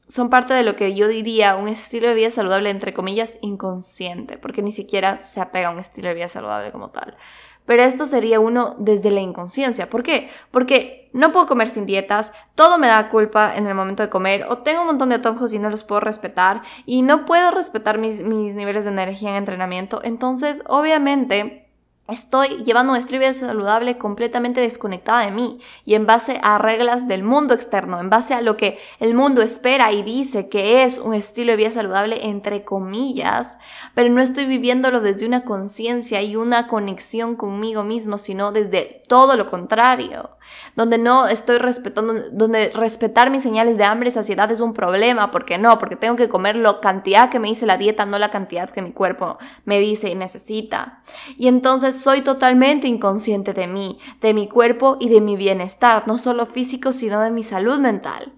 son 0.08 0.30
parte 0.30 0.54
de 0.54 0.62
lo 0.62 0.76
que 0.76 0.94
yo 0.94 1.08
diría 1.08 1.56
un 1.56 1.68
estilo 1.68 2.08
de 2.08 2.14
vida 2.14 2.30
saludable, 2.30 2.70
entre 2.70 2.94
comillas, 2.94 3.36
inconsciente, 3.42 4.38
porque 4.38 4.62
ni 4.62 4.72
siquiera 4.72 5.18
se 5.18 5.42
apega 5.42 5.68
a 5.68 5.70
un 5.70 5.78
estilo 5.78 6.08
de 6.08 6.14
vida 6.14 6.28
saludable 6.30 6.72
como 6.72 6.88
tal. 6.88 7.18
Pero 7.66 7.82
esto 7.82 8.06
sería 8.06 8.40
uno 8.40 8.76
desde 8.78 9.10
la 9.10 9.20
inconsciencia. 9.20 9.90
¿Por 9.90 10.02
qué? 10.02 10.30
Porque 10.50 11.10
no 11.12 11.32
puedo 11.32 11.44
comer 11.44 11.68
sin 11.68 11.84
dietas, 11.84 12.32
todo 12.54 12.78
me 12.78 12.86
da 12.86 13.10
culpa 13.10 13.54
en 13.56 13.66
el 13.66 13.74
momento 13.74 14.02
de 14.02 14.08
comer, 14.08 14.46
o 14.48 14.56
tengo 14.56 14.80
un 14.80 14.86
montón 14.86 15.10
de 15.10 15.16
antojos 15.16 15.52
y 15.52 15.58
no 15.58 15.68
los 15.68 15.84
puedo 15.84 16.00
respetar, 16.00 16.62
y 16.86 17.02
no 17.02 17.26
puedo 17.26 17.50
respetar 17.50 17.98
mis, 17.98 18.22
mis 18.22 18.54
niveles 18.54 18.84
de 18.84 18.90
energía 18.90 19.32
en 19.32 19.36
entrenamiento. 19.36 20.00
Entonces, 20.02 20.62
obviamente, 20.66 21.63
Estoy 22.06 22.62
llevando 22.64 22.92
un 22.92 22.98
estilo 22.98 23.32
saludable 23.32 23.96
completamente 23.96 24.60
desconectada 24.60 25.24
de 25.24 25.30
mí 25.30 25.58
y 25.86 25.94
en 25.94 26.04
base 26.04 26.38
a 26.42 26.58
reglas 26.58 27.08
del 27.08 27.22
mundo 27.22 27.54
externo, 27.54 27.98
en 27.98 28.10
base 28.10 28.34
a 28.34 28.42
lo 28.42 28.58
que 28.58 28.78
el 29.00 29.14
mundo 29.14 29.40
espera 29.40 29.90
y 29.90 30.02
dice 30.02 30.50
que 30.50 30.84
es 30.84 30.98
un 30.98 31.14
estilo 31.14 31.52
de 31.52 31.56
vida 31.56 31.70
saludable 31.70 32.26
entre 32.26 32.62
comillas, 32.62 33.56
pero 33.94 34.10
no 34.10 34.20
estoy 34.20 34.44
viviéndolo 34.44 35.00
desde 35.00 35.24
una 35.24 35.44
conciencia 35.44 36.20
y 36.20 36.36
una 36.36 36.66
conexión 36.66 37.36
conmigo 37.36 37.84
mismo, 37.84 38.18
sino 38.18 38.52
desde 38.52 39.02
todo 39.08 39.34
lo 39.36 39.46
contrario, 39.46 40.28
donde 40.76 40.98
no 40.98 41.26
estoy 41.26 41.56
respetando, 41.56 42.14
donde 42.32 42.70
respetar 42.74 43.30
mis 43.30 43.42
señales 43.42 43.78
de 43.78 43.84
hambre 43.84 44.10
y 44.10 44.12
saciedad 44.12 44.50
es 44.50 44.60
un 44.60 44.74
problema, 44.74 45.30
porque 45.30 45.56
no, 45.56 45.78
porque 45.78 45.96
tengo 45.96 46.16
que 46.16 46.28
comer 46.28 46.56
la 46.56 46.80
cantidad 46.80 47.30
que 47.30 47.38
me 47.38 47.48
dice 47.48 47.64
la 47.64 47.78
dieta, 47.78 48.04
no 48.04 48.18
la 48.18 48.30
cantidad 48.30 48.68
que 48.68 48.82
mi 48.82 48.92
cuerpo 48.92 49.38
me 49.64 49.80
dice 49.80 50.10
y 50.10 50.14
necesita. 50.14 51.02
Y 51.38 51.48
entonces 51.48 51.93
soy 52.00 52.20
totalmente 52.22 52.88
inconsciente 52.88 53.52
de 53.52 53.66
mí, 53.66 53.98
de 54.20 54.34
mi 54.34 54.48
cuerpo 54.48 54.96
y 55.00 55.08
de 55.08 55.20
mi 55.20 55.36
bienestar, 55.36 56.06
no 56.06 56.18
solo 56.18 56.46
físico, 56.46 56.92
sino 56.92 57.20
de 57.20 57.30
mi 57.30 57.42
salud 57.42 57.78
mental. 57.78 58.32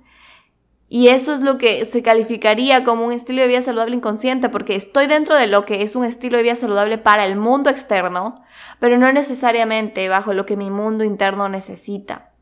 Y 0.88 1.08
eso 1.08 1.34
es 1.34 1.40
lo 1.40 1.58
que 1.58 1.84
se 1.84 2.02
calificaría 2.02 2.84
como 2.84 3.04
un 3.04 3.12
estilo 3.12 3.42
de 3.42 3.48
vida 3.48 3.62
saludable 3.62 3.96
inconsciente, 3.96 4.48
porque 4.48 4.76
estoy 4.76 5.08
dentro 5.08 5.36
de 5.36 5.48
lo 5.48 5.64
que 5.64 5.82
es 5.82 5.96
un 5.96 6.04
estilo 6.04 6.36
de 6.36 6.44
vida 6.44 6.54
saludable 6.54 6.96
para 6.96 7.26
el 7.26 7.36
mundo 7.36 7.70
externo, 7.70 8.42
pero 8.78 8.96
no 8.96 9.12
necesariamente 9.12 10.08
bajo 10.08 10.32
lo 10.32 10.46
que 10.46 10.56
mi 10.56 10.70
mundo 10.70 11.02
interno 11.02 11.48
necesita. 11.48 12.35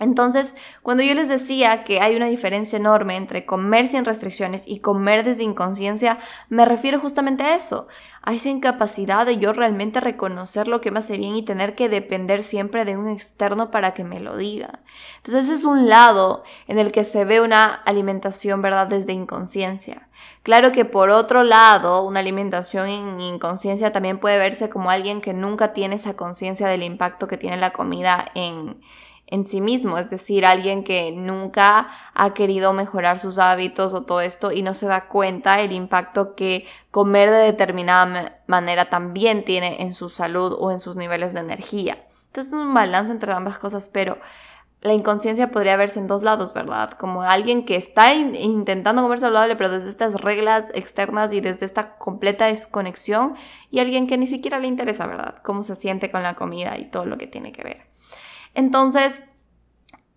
Entonces, 0.00 0.54
cuando 0.82 1.02
yo 1.02 1.14
les 1.14 1.28
decía 1.28 1.82
que 1.82 2.00
hay 2.00 2.14
una 2.14 2.26
diferencia 2.26 2.76
enorme 2.76 3.16
entre 3.16 3.44
comer 3.44 3.86
sin 3.86 4.04
restricciones 4.04 4.62
y 4.66 4.78
comer 4.78 5.24
desde 5.24 5.42
inconsciencia, 5.42 6.18
me 6.48 6.64
refiero 6.64 7.00
justamente 7.00 7.42
a 7.42 7.56
eso, 7.56 7.88
a 8.22 8.32
esa 8.32 8.48
incapacidad 8.48 9.26
de 9.26 9.38
yo 9.38 9.52
realmente 9.52 9.98
reconocer 10.00 10.68
lo 10.68 10.80
que 10.80 10.90
me 10.90 11.00
hace 11.00 11.16
bien 11.16 11.34
y 11.34 11.42
tener 11.42 11.74
que 11.74 11.88
depender 11.88 12.44
siempre 12.44 12.84
de 12.84 12.96
un 12.96 13.08
externo 13.08 13.70
para 13.70 13.94
que 13.94 14.04
me 14.04 14.20
lo 14.20 14.36
diga. 14.36 14.80
Entonces, 15.16 15.46
ese 15.46 15.54
es 15.54 15.64
un 15.64 15.88
lado 15.88 16.44
en 16.68 16.78
el 16.78 16.92
que 16.92 17.02
se 17.04 17.24
ve 17.24 17.40
una 17.40 17.74
alimentación, 17.74 18.62
¿verdad?, 18.62 18.86
desde 18.86 19.12
inconsciencia. 19.12 20.08
Claro 20.42 20.72
que 20.72 20.84
por 20.84 21.10
otro 21.10 21.42
lado, 21.42 22.04
una 22.04 22.20
alimentación 22.20 22.88
en 22.88 23.20
inconsciencia 23.20 23.92
también 23.92 24.18
puede 24.18 24.38
verse 24.38 24.68
como 24.68 24.90
alguien 24.90 25.20
que 25.20 25.32
nunca 25.32 25.72
tiene 25.72 25.96
esa 25.96 26.14
conciencia 26.14 26.68
del 26.68 26.82
impacto 26.82 27.26
que 27.28 27.36
tiene 27.36 27.56
la 27.56 27.70
comida 27.70 28.26
en 28.34 28.80
en 29.30 29.46
sí 29.46 29.60
mismo, 29.60 29.98
es 29.98 30.08
decir, 30.08 30.46
alguien 30.46 30.84
que 30.84 31.12
nunca 31.12 31.88
ha 32.14 32.32
querido 32.32 32.72
mejorar 32.72 33.18
sus 33.18 33.38
hábitos 33.38 33.92
o 33.92 34.04
todo 34.04 34.22
esto 34.22 34.52
y 34.52 34.62
no 34.62 34.72
se 34.72 34.86
da 34.86 35.06
cuenta 35.06 35.60
el 35.60 35.72
impacto 35.72 36.34
que 36.34 36.66
comer 36.90 37.30
de 37.30 37.38
determinada 37.38 38.40
manera 38.46 38.88
también 38.88 39.44
tiene 39.44 39.82
en 39.82 39.94
su 39.94 40.08
salud 40.08 40.56
o 40.58 40.70
en 40.70 40.80
sus 40.80 40.96
niveles 40.96 41.34
de 41.34 41.40
energía. 41.40 41.98
Entonces 42.28 42.54
es 42.54 42.58
un 42.58 42.72
balance 42.72 43.12
entre 43.12 43.32
ambas 43.32 43.58
cosas, 43.58 43.90
pero 43.90 44.18
la 44.80 44.94
inconsciencia 44.94 45.50
podría 45.50 45.76
verse 45.76 45.98
en 45.98 46.06
dos 46.06 46.22
lados, 46.22 46.54
¿verdad? 46.54 46.92
Como 46.92 47.22
alguien 47.22 47.66
que 47.66 47.76
está 47.76 48.14
intentando 48.14 49.02
comer 49.02 49.18
saludable, 49.18 49.56
pero 49.56 49.70
desde 49.70 49.90
estas 49.90 50.14
reglas 50.14 50.66
externas 50.72 51.32
y 51.32 51.40
desde 51.40 51.66
esta 51.66 51.98
completa 51.98 52.46
desconexión, 52.46 53.34
y 53.70 53.80
alguien 53.80 54.06
que 54.06 54.16
ni 54.16 54.26
siquiera 54.26 54.58
le 54.58 54.68
interesa, 54.68 55.06
¿verdad? 55.06 55.42
Cómo 55.42 55.62
se 55.62 55.76
siente 55.76 56.10
con 56.10 56.22
la 56.22 56.34
comida 56.34 56.78
y 56.78 56.86
todo 56.86 57.06
lo 57.06 57.18
que 57.18 57.26
tiene 57.26 57.52
que 57.52 57.64
ver. 57.64 57.87
Entonces, 58.54 59.22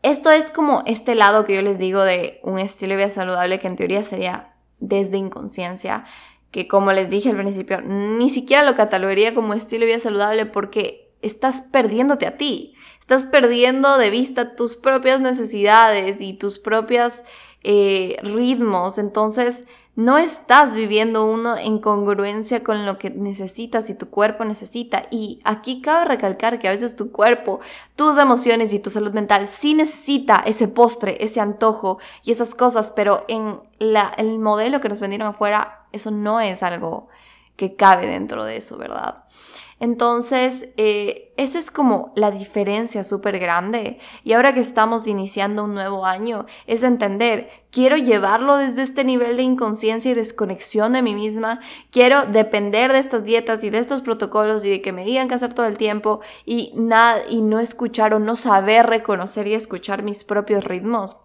esto 0.03 0.31
es 0.31 0.49
como 0.49 0.83
este 0.87 1.15
lado 1.15 1.45
que 1.45 1.55
yo 1.55 1.61
les 1.61 1.77
digo 1.77 2.01
de 2.01 2.39
un 2.43 2.57
estilo 2.57 2.91
de 2.91 2.97
vida 2.97 3.09
saludable 3.09 3.59
que 3.59 3.67
en 3.67 3.75
teoría 3.75 4.03
sería 4.03 4.55
desde 4.79 5.17
inconsciencia, 5.17 6.05
que 6.49 6.67
como 6.67 6.91
les 6.91 7.09
dije 7.09 7.29
al 7.29 7.37
principio, 7.37 7.81
ni 7.81 8.29
siquiera 8.29 8.63
lo 8.63 8.75
catalogaría 8.75 9.33
como 9.33 9.53
estilo 9.53 9.81
de 9.81 9.91
vida 9.91 9.99
saludable 9.99 10.45
porque 10.45 11.13
estás 11.21 11.61
perdiéndote 11.61 12.25
a 12.25 12.37
ti, 12.37 12.73
estás 12.99 13.25
perdiendo 13.25 13.97
de 13.97 14.09
vista 14.09 14.55
tus 14.55 14.75
propias 14.75 15.21
necesidades 15.21 16.19
y 16.19 16.33
tus 16.33 16.57
propios 16.57 17.21
eh, 17.63 18.17
ritmos, 18.23 18.97
entonces 18.97 19.65
no 19.95 20.17
estás 20.17 20.73
viviendo 20.73 21.25
uno 21.25 21.57
en 21.57 21.79
congruencia 21.79 22.63
con 22.63 22.85
lo 22.85 22.97
que 22.97 23.09
necesitas 23.09 23.89
y 23.89 23.95
tu 23.95 24.09
cuerpo 24.09 24.45
necesita. 24.45 25.03
Y 25.11 25.39
aquí 25.43 25.81
cabe 25.81 26.05
recalcar 26.05 26.59
que 26.59 26.69
a 26.69 26.71
veces 26.71 26.95
tu 26.95 27.11
cuerpo, 27.11 27.59
tus 27.95 28.17
emociones 28.17 28.71
y 28.73 28.79
tu 28.79 28.89
salud 28.89 29.11
mental 29.11 29.49
sí 29.49 29.73
necesita 29.73 30.43
ese 30.45 30.67
postre, 30.67 31.17
ese 31.23 31.41
antojo 31.41 31.99
y 32.23 32.31
esas 32.31 32.55
cosas, 32.55 32.93
pero 32.95 33.19
en 33.27 33.59
la, 33.79 34.13
el 34.17 34.39
modelo 34.39 34.79
que 34.79 34.89
nos 34.89 35.01
vendieron 35.01 35.27
afuera, 35.27 35.85
eso 35.91 36.09
no 36.09 36.39
es 36.39 36.63
algo 36.63 37.09
que 37.57 37.75
cabe 37.75 38.07
dentro 38.07 38.45
de 38.45 38.57
eso, 38.57 38.77
¿verdad? 38.77 39.25
Entonces, 39.81 40.69
eh, 40.77 41.33
esa 41.37 41.57
es 41.57 41.71
como 41.71 42.13
la 42.15 42.29
diferencia 42.29 43.03
súper 43.03 43.39
grande. 43.39 43.97
Y 44.23 44.33
ahora 44.33 44.53
que 44.53 44.59
estamos 44.59 45.07
iniciando 45.07 45.63
un 45.63 45.73
nuevo 45.73 46.05
año, 46.05 46.45
es 46.67 46.83
entender, 46.83 47.49
quiero 47.71 47.97
llevarlo 47.97 48.57
desde 48.57 48.83
este 48.83 49.03
nivel 49.03 49.37
de 49.37 49.43
inconsciencia 49.43 50.11
y 50.11 50.13
desconexión 50.13 50.93
de 50.93 51.01
mí 51.01 51.15
misma, 51.15 51.61
quiero 51.89 52.27
depender 52.27 52.91
de 52.91 52.99
estas 52.99 53.23
dietas 53.23 53.63
y 53.63 53.71
de 53.71 53.79
estos 53.79 54.01
protocolos 54.01 54.63
y 54.63 54.69
de 54.69 54.83
que 54.83 54.91
me 54.91 55.03
digan 55.03 55.27
qué 55.27 55.33
hacer 55.33 55.55
todo 55.55 55.65
el 55.65 55.79
tiempo 55.79 56.21
y, 56.45 56.73
nada, 56.75 57.23
y 57.27 57.41
no 57.41 57.59
escuchar 57.59 58.13
o 58.13 58.19
no 58.19 58.35
saber 58.35 58.85
reconocer 58.85 59.47
y 59.47 59.55
escuchar 59.55 60.03
mis 60.03 60.23
propios 60.23 60.63
ritmos. 60.63 61.17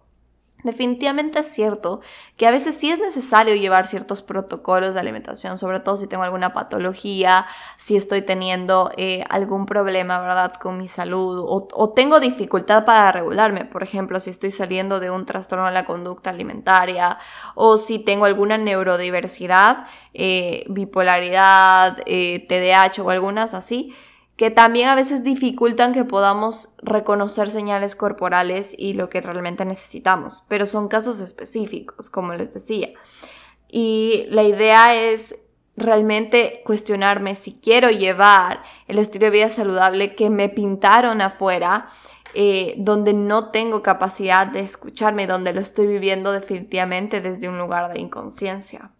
Definitivamente 0.63 1.39
es 1.39 1.47
cierto 1.47 2.01
que 2.35 2.47
a 2.47 2.51
veces 2.51 2.75
sí 2.75 2.89
es 2.89 2.99
necesario 2.99 3.53
llevar 3.53 3.85
ciertos 3.85 4.23
protocolos 4.23 4.95
de 4.95 4.99
alimentación, 4.99 5.59
sobre 5.59 5.79
todo 5.79 5.97
si 5.97 6.07
tengo 6.07 6.23
alguna 6.23 6.51
patología, 6.51 7.45
si 7.77 7.95
estoy 7.95 8.23
teniendo 8.23 8.91
eh, 8.97 9.23
algún 9.29 9.67
problema, 9.67 10.19
¿verdad?, 10.19 10.53
con 10.55 10.79
mi 10.79 10.87
salud 10.87 11.45
o, 11.47 11.89
tengo 11.91 12.19
dificultad 12.19 12.85
para 12.85 13.11
regularme, 13.11 13.65
por 13.65 13.83
ejemplo, 13.83 14.19
si 14.19 14.31
estoy 14.31 14.49
saliendo 14.49 14.99
de 14.99 15.11
un 15.11 15.27
trastorno 15.27 15.67
de 15.67 15.73
la 15.73 15.85
conducta 15.85 16.31
alimentaria 16.31 17.19
o 17.53 17.77
si 17.77 17.99
tengo 17.99 18.25
alguna 18.25 18.57
neurodiversidad, 18.57 19.85
eh, 20.15 20.65
bipolaridad, 20.69 21.97
TDAH 21.97 22.97
eh, 22.97 23.01
o 23.01 23.09
algunas 23.11 23.53
así 23.53 23.93
que 24.37 24.51
también 24.51 24.87
a 24.87 24.95
veces 24.95 25.23
dificultan 25.23 25.93
que 25.93 26.05
podamos 26.05 26.69
reconocer 26.77 27.49
señales 27.49 27.95
corporales 27.95 28.73
y 28.77 28.93
lo 28.93 29.09
que 29.09 29.19
realmente 29.19 29.65
necesitamos, 29.65 30.43
pero 30.47 30.67
son 30.67 30.87
casos 30.87 31.19
específicos, 31.19 32.11
como 32.11 32.35
les 32.35 32.53
decía. 32.53 32.89
Y 33.67 34.27
la 34.29 34.43
idea 34.43 34.95
es 34.95 35.35
realmente 35.75 36.61
cuestionarme 36.65 37.33
si 37.33 37.59
quiero 37.59 37.89
llevar 37.89 38.61
el 38.87 38.99
estilo 38.99 39.25
de 39.25 39.31
vida 39.31 39.49
saludable 39.49 40.15
que 40.15 40.29
me 40.29 40.49
pintaron 40.49 41.21
afuera, 41.21 41.87
eh, 42.35 42.75
donde 42.77 43.13
no 43.13 43.49
tengo 43.49 43.81
capacidad 43.81 44.45
de 44.45 44.59
escucharme, 44.59 45.25
donde 45.25 45.51
lo 45.51 45.61
estoy 45.61 45.87
viviendo 45.87 46.31
definitivamente 46.31 47.21
desde 47.21 47.49
un 47.49 47.57
lugar 47.57 47.91
de 47.91 47.99
inconsciencia. 47.99 48.91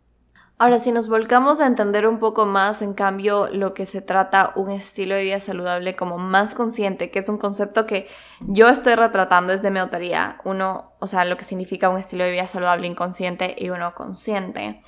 Ahora, 0.60 0.80
si 0.80 0.92
nos 0.92 1.08
volcamos 1.08 1.62
a 1.62 1.68
entender 1.68 2.08
un 2.08 2.18
poco 2.18 2.48
más, 2.48 2.82
en 2.82 2.96
cambio, 2.96 3.48
lo 3.52 3.76
que 3.76 3.86
se 3.86 4.02
trata 4.02 4.54
un 4.56 4.72
estilo 4.72 5.14
de 5.14 5.24
vida 5.24 5.40
saludable 5.40 5.96
como 5.96 6.18
más 6.18 6.56
consciente, 6.56 7.12
que 7.12 7.20
es 7.20 7.30
un 7.30 7.38
concepto 7.38 7.86
que 7.86 8.08
yo 8.40 8.68
estoy 8.68 8.96
retratando 8.96 9.54
desde 9.54 9.70
mi 9.70 9.78
autoría, 9.78 10.42
uno, 10.46 10.94
o 10.98 11.06
sea, 11.06 11.26
lo 11.26 11.38
que 11.38 11.44
significa 11.44 11.90
un 11.90 12.00
estilo 12.00 12.24
de 12.24 12.32
vida 12.32 12.48
saludable 12.48 12.88
inconsciente 12.88 13.56
y 13.56 13.70
uno 13.70 13.94
consciente. 13.94 14.82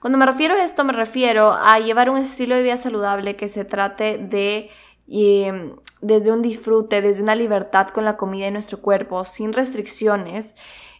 Cuando 0.00 0.16
me 0.16 0.24
refiero 0.24 0.54
a 0.54 0.64
esto, 0.64 0.84
me 0.84 0.94
refiero 0.94 1.52
a 1.52 1.78
llevar 1.80 2.08
un 2.08 2.16
estilo 2.16 2.54
de 2.54 2.62
vida 2.62 2.78
saludable 2.78 3.36
que 3.36 3.50
se 3.50 3.66
trate 3.66 4.16
de 4.16 4.70
em, 5.06 5.76
desde 6.00 6.32
un 6.32 6.40
disfrute, 6.40 7.02
desde 7.02 7.22
una 7.22 7.34
libertad 7.34 7.88
con 7.88 8.06
la 8.06 8.16
comida 8.16 8.46
y 8.46 8.52
nuestro 8.52 8.80
cuerpo, 8.80 9.26
sin 9.26 9.52
restricciones. 9.52 10.56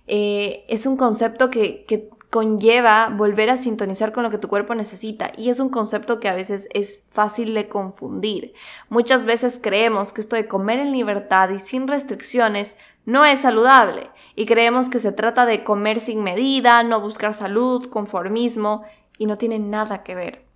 Eh, 0.07 0.67
es 0.69 0.85
un 0.85 0.99
concepto 0.99 1.49
que, 1.49 1.87
que 1.87 2.11
conlleva 2.31 3.09
volver 3.09 3.51
a 3.51 3.57
sintonizar 3.57 4.13
con 4.13 4.23
lo 4.23 4.31
que 4.31 4.39
tu 4.39 4.49
cuerpo 4.49 4.75
necesita 4.77 5.33
y 5.37 5.51
es 5.51 5.59
un 5.59 5.69
concepto 5.69 6.21
que 6.21 6.29
a 6.29 6.35
veces 6.35 6.69
es 6.73 7.03
fácil 7.11 7.55
de 7.55 7.69
confundir. 7.69 8.55
Muchas 8.89 9.27
veces 9.27 9.59
creemos 9.61 10.13
que 10.13 10.21
esto 10.21 10.37
de 10.37 10.47
comer 10.47 10.79
en 10.79 10.93
libertad 10.93 11.51
y 11.51 11.59
sin 11.59 11.89
restricciones 11.89 12.77
no 13.05 13.25
es 13.25 13.41
saludable 13.41 14.11
y 14.37 14.47
creemos 14.47 14.89
que 14.89 15.01
se 15.01 15.11
trata 15.11 15.45
de 15.45 15.65
comer 15.65 15.99
sin 15.99 16.23
medida, 16.23 16.83
no 16.85 17.01
buscar 17.01 17.35
salud, 17.35 17.89
conformismo 17.91 18.85
y 19.19 19.27
no 19.27 19.37
tiene 19.37 19.59
nada 19.59 20.05
que 20.05 20.15
ver. 20.15 20.50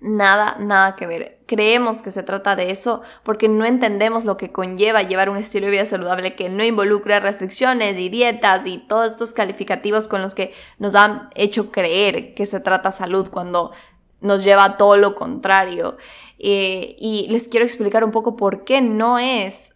Nada, 0.00 0.56
nada 0.58 0.94
que 0.94 1.06
ver. 1.06 1.38
Creemos 1.46 2.02
que 2.02 2.10
se 2.10 2.22
trata 2.22 2.54
de 2.54 2.70
eso 2.70 3.02
porque 3.22 3.48
no 3.48 3.64
entendemos 3.64 4.24
lo 4.24 4.36
que 4.36 4.52
conlleva 4.52 5.02
llevar 5.02 5.30
un 5.30 5.38
estilo 5.38 5.66
de 5.66 5.72
vida 5.72 5.86
saludable 5.86 6.34
que 6.34 6.48
no 6.48 6.62
involucra 6.64 7.20
restricciones 7.20 7.98
y 7.98 8.08
dietas 8.08 8.66
y 8.66 8.78
todos 8.78 9.12
estos 9.12 9.32
calificativos 9.32 10.06
con 10.06 10.20
los 10.20 10.34
que 10.34 10.52
nos 10.78 10.94
han 10.94 11.30
hecho 11.34 11.70
creer 11.70 12.34
que 12.34 12.44
se 12.44 12.60
trata 12.60 12.92
salud 12.92 13.30
cuando 13.30 13.72
nos 14.20 14.44
lleva 14.44 14.64
a 14.64 14.76
todo 14.76 14.96
lo 14.98 15.14
contrario. 15.14 15.96
Eh, 16.38 16.96
y 16.98 17.26
les 17.30 17.48
quiero 17.48 17.64
explicar 17.64 18.04
un 18.04 18.10
poco 18.10 18.36
por 18.36 18.64
qué 18.64 18.82
no 18.82 19.18
es 19.18 19.74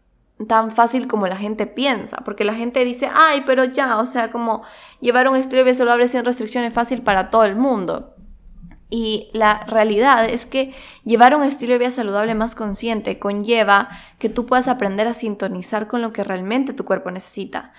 tan 0.49 0.71
fácil 0.71 1.07
como 1.07 1.27
la 1.27 1.37
gente 1.37 1.67
piensa, 1.67 2.19
porque 2.25 2.45
la 2.45 2.55
gente 2.55 2.85
dice, 2.85 3.11
ay, 3.13 3.43
pero 3.47 3.65
ya, 3.65 3.99
o 3.99 4.07
sea, 4.07 4.31
como 4.31 4.63
llevar 5.01 5.29
un 5.29 5.37
estilo 5.37 5.59
de 5.59 5.65
vida 5.65 5.75
saludable 5.75 6.09
sin 6.09 6.25
restricciones 6.25 6.69
es 6.69 6.75
fácil 6.75 7.03
para 7.03 7.31
todo 7.31 7.45
el 7.45 7.57
mundo. 7.57 8.15
Y 8.91 9.31
la 9.33 9.65
realidad 9.67 10.25
es 10.29 10.47
que 10.47 10.75
llevar 11.05 11.37
un 11.37 11.45
estilo 11.45 11.73
de 11.73 11.79
vida 11.79 11.91
saludable 11.93 12.35
más 12.35 12.55
consciente 12.57 13.19
conlleva 13.21 13.89
que 14.19 14.29
tú 14.29 14.47
puedas 14.47 14.67
aprender 14.67 15.07
a 15.07 15.15
sintonizar 15.15 15.87
con 15.87 16.03
lo 16.03 16.13
que 16.13 16.25
realmente 16.25 16.73
tu 16.73 16.85
cuerpo 16.85 17.11
necesita 17.11 17.73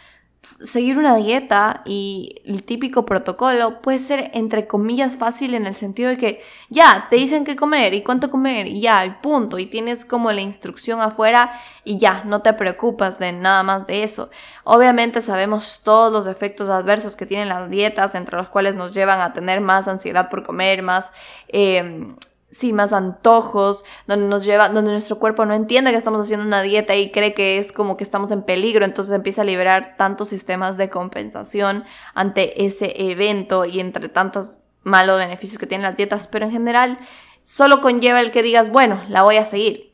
seguir 0.61 0.97
una 0.97 1.15
dieta 1.15 1.81
y 1.85 2.41
el 2.45 2.63
típico 2.63 3.05
protocolo 3.05 3.81
puede 3.81 3.99
ser 3.99 4.31
entre 4.33 4.67
comillas 4.67 5.15
fácil 5.15 5.53
en 5.53 5.65
el 5.65 5.75
sentido 5.75 6.09
de 6.09 6.17
que 6.17 6.43
ya 6.69 7.07
te 7.09 7.15
dicen 7.15 7.45
qué 7.45 7.55
comer 7.55 7.93
y 7.93 8.03
cuánto 8.03 8.29
comer 8.29 8.67
y 8.67 8.81
ya, 8.81 9.05
y 9.05 9.11
punto, 9.21 9.59
y 9.59 9.65
tienes 9.65 10.05
como 10.05 10.31
la 10.31 10.41
instrucción 10.41 11.01
afuera 11.01 11.59
y 11.83 11.97
ya, 11.97 12.23
no 12.25 12.41
te 12.41 12.53
preocupas 12.53 13.19
de 13.19 13.31
nada 13.31 13.63
más 13.63 13.87
de 13.87 14.03
eso. 14.03 14.29
Obviamente 14.63 15.21
sabemos 15.21 15.81
todos 15.83 16.11
los 16.11 16.27
efectos 16.27 16.69
adversos 16.69 17.15
que 17.15 17.25
tienen 17.25 17.49
las 17.49 17.69
dietas, 17.69 18.15
entre 18.15 18.37
los 18.37 18.49
cuales 18.49 18.75
nos 18.75 18.93
llevan 18.93 19.21
a 19.21 19.33
tener 19.33 19.61
más 19.61 19.87
ansiedad 19.87 20.29
por 20.29 20.43
comer, 20.43 20.81
más... 20.81 21.11
Eh, 21.49 22.15
sí, 22.51 22.73
más 22.73 22.93
antojos, 22.93 23.83
donde 24.07 24.27
nos 24.27 24.45
lleva, 24.45 24.69
donde 24.69 24.91
nuestro 24.91 25.19
cuerpo 25.19 25.45
no 25.45 25.53
entiende 25.53 25.91
que 25.91 25.97
estamos 25.97 26.21
haciendo 26.21 26.45
una 26.45 26.61
dieta 26.61 26.95
y 26.95 27.11
cree 27.11 27.33
que 27.33 27.57
es 27.57 27.71
como 27.71 27.97
que 27.97 28.03
estamos 28.03 28.31
en 28.31 28.43
peligro, 28.43 28.85
entonces 28.85 29.15
empieza 29.15 29.41
a 29.41 29.45
liberar 29.45 29.95
tantos 29.97 30.29
sistemas 30.29 30.77
de 30.77 30.89
compensación 30.89 31.85
ante 32.13 32.65
ese 32.65 32.93
evento 33.11 33.65
y 33.65 33.79
entre 33.79 34.09
tantos 34.09 34.59
malos 34.83 35.19
beneficios 35.19 35.59
que 35.59 35.67
tienen 35.67 35.87
las 35.87 35.95
dietas, 35.95 36.27
pero 36.27 36.45
en 36.45 36.51
general 36.51 36.99
solo 37.43 37.81
conlleva 37.81 38.21
el 38.21 38.31
que 38.31 38.43
digas, 38.43 38.71
bueno, 38.71 39.01
la 39.09 39.23
voy 39.23 39.37
a 39.37 39.45
seguir. 39.45 39.90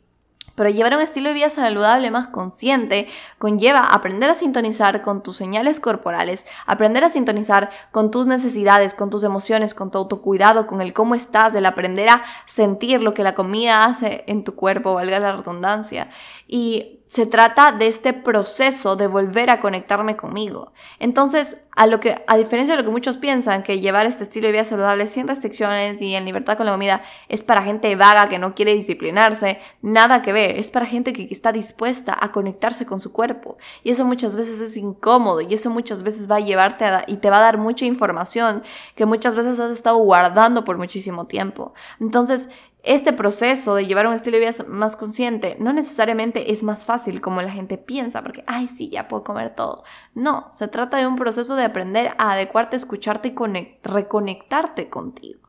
Pero 0.58 0.72
llevar 0.72 0.96
un 0.96 1.04
estilo 1.04 1.30
de 1.30 1.36
vida 1.36 1.52
saludable 1.52 2.10
más 2.10 2.30
consciente 2.30 3.08
conlleva 3.38 3.94
aprender 3.94 4.32
a 4.32 4.34
sintonizar 4.34 5.04
con 5.04 5.22
tus 5.22 5.38
señales 5.38 5.80
corporales, 5.80 6.48
aprender 6.66 7.04
a 7.04 7.10
sintonizar 7.10 7.70
con 7.92 8.10
tus 8.10 8.26
necesidades, 8.26 8.96
con 8.96 9.12
tus 9.12 9.24
emociones, 9.24 9.76
con 9.76 9.92
tu 9.92 10.00
autocuidado, 10.00 10.66
con 10.66 10.82
el 10.82 10.94
cómo 10.94 11.14
estás, 11.14 11.54
el 11.54 11.68
aprender 11.68 12.10
a 12.10 12.24
sentir 12.48 13.04
lo 13.04 13.14
que 13.14 13.22
la 13.22 13.36
comida 13.36 13.86
hace 13.86 14.24
en 14.26 14.44
tu 14.44 14.56
cuerpo, 14.56 14.96
valga 14.96 15.20
la 15.20 15.36
redundancia. 15.38 16.10
Y 16.48 16.97
se 17.08 17.26
trata 17.26 17.72
de 17.72 17.88
este 17.88 18.14
proceso 18.14 18.96
de 18.96 19.08
volver 19.08 19.50
a 19.50 19.60
conectarme 19.60 20.18
conmigo. 20.18 20.74
Entonces, 21.00 21.58
a 21.72 21.86
lo 21.86 22.00
que 22.00 22.24
a 22.28 22.38
diferencia 22.38 22.76
de 22.76 22.82
lo 22.82 22.86
que 22.86 22.92
muchos 22.92 23.18
piensan 23.18 23.64
que 23.64 23.80
llevar 23.80 24.08
este 24.08 24.24
estilo 24.24 24.48
de 24.48 24.52
vida 24.52 24.66
saludable 24.66 25.08
sin 25.08 25.28
restricciones 25.28 26.02
y 26.02 26.16
en 26.16 26.26
libertad 26.26 26.58
con 26.58 26.66
la 26.66 26.72
comida 26.72 27.04
es 27.30 27.44
para 27.44 27.64
gente 27.64 27.96
vaga 27.96 28.30
que 28.30 28.40
no 28.40 28.56
quiere 28.56 28.74
disciplinarse, 28.74 29.60
nada 29.82 30.22
que 30.22 30.34
ver, 30.34 30.58
es 30.58 30.72
para 30.72 30.86
gente 30.86 31.14
que 31.14 31.28
está 31.32 31.52
dispuesta 31.52 32.18
a 32.20 32.32
conectarse 32.32 32.86
con 32.86 33.00
su 33.00 33.14
cuerpo. 33.14 33.58
Y 33.84 33.92
eso 33.92 34.06
muchas 34.06 34.36
veces 34.36 34.60
es 34.60 34.76
incómodo 34.76 35.42
y 35.42 35.54
eso 35.54 35.70
muchas 35.70 36.04
veces 36.04 36.30
va 36.30 36.38
a 36.38 36.42
llevarte 36.42 36.84
a, 36.86 37.06
y 37.08 37.18
te 37.18 37.30
va 37.30 37.38
a 37.38 37.42
dar 37.42 37.58
mucha 37.58 37.86
información 37.86 38.64
que 38.96 39.06
muchas 39.06 39.36
veces 39.36 39.60
has 39.60 39.72
estado 39.72 39.98
guardando 39.98 40.66
por 40.66 40.78
muchísimo 40.78 41.28
tiempo. 41.28 41.74
Entonces, 42.00 42.50
este 42.88 43.14
proceso 43.14 43.76
de 43.76 43.86
llevar 43.86 44.08
un 44.08 44.14
estilo 44.14 44.38
de 44.38 44.46
vida 44.46 44.66
más 44.68 44.96
consciente 44.96 45.58
no 45.60 45.74
necesariamente 45.74 46.52
es 46.52 46.64
más 46.64 46.86
fácil 46.86 47.22
como 47.22 47.42
la 47.42 47.52
gente 47.52 47.78
piensa, 47.78 48.22
porque, 48.22 48.44
ay, 48.48 48.68
sí, 48.68 48.90
ya 48.90 49.08
puedo 49.08 49.24
comer 49.24 49.56
todo. 49.56 49.84
No, 50.14 50.48
se 50.52 50.68
trata 50.68 50.98
de 50.98 51.08
un 51.08 51.16
proceso 51.16 51.56
de 51.56 51.66
aprender 51.66 52.16
a 52.18 52.32
adecuarte, 52.32 52.76
escucharte 52.76 53.30
y 53.30 53.78
reconectarte 53.84 54.90
contigo, 54.90 55.42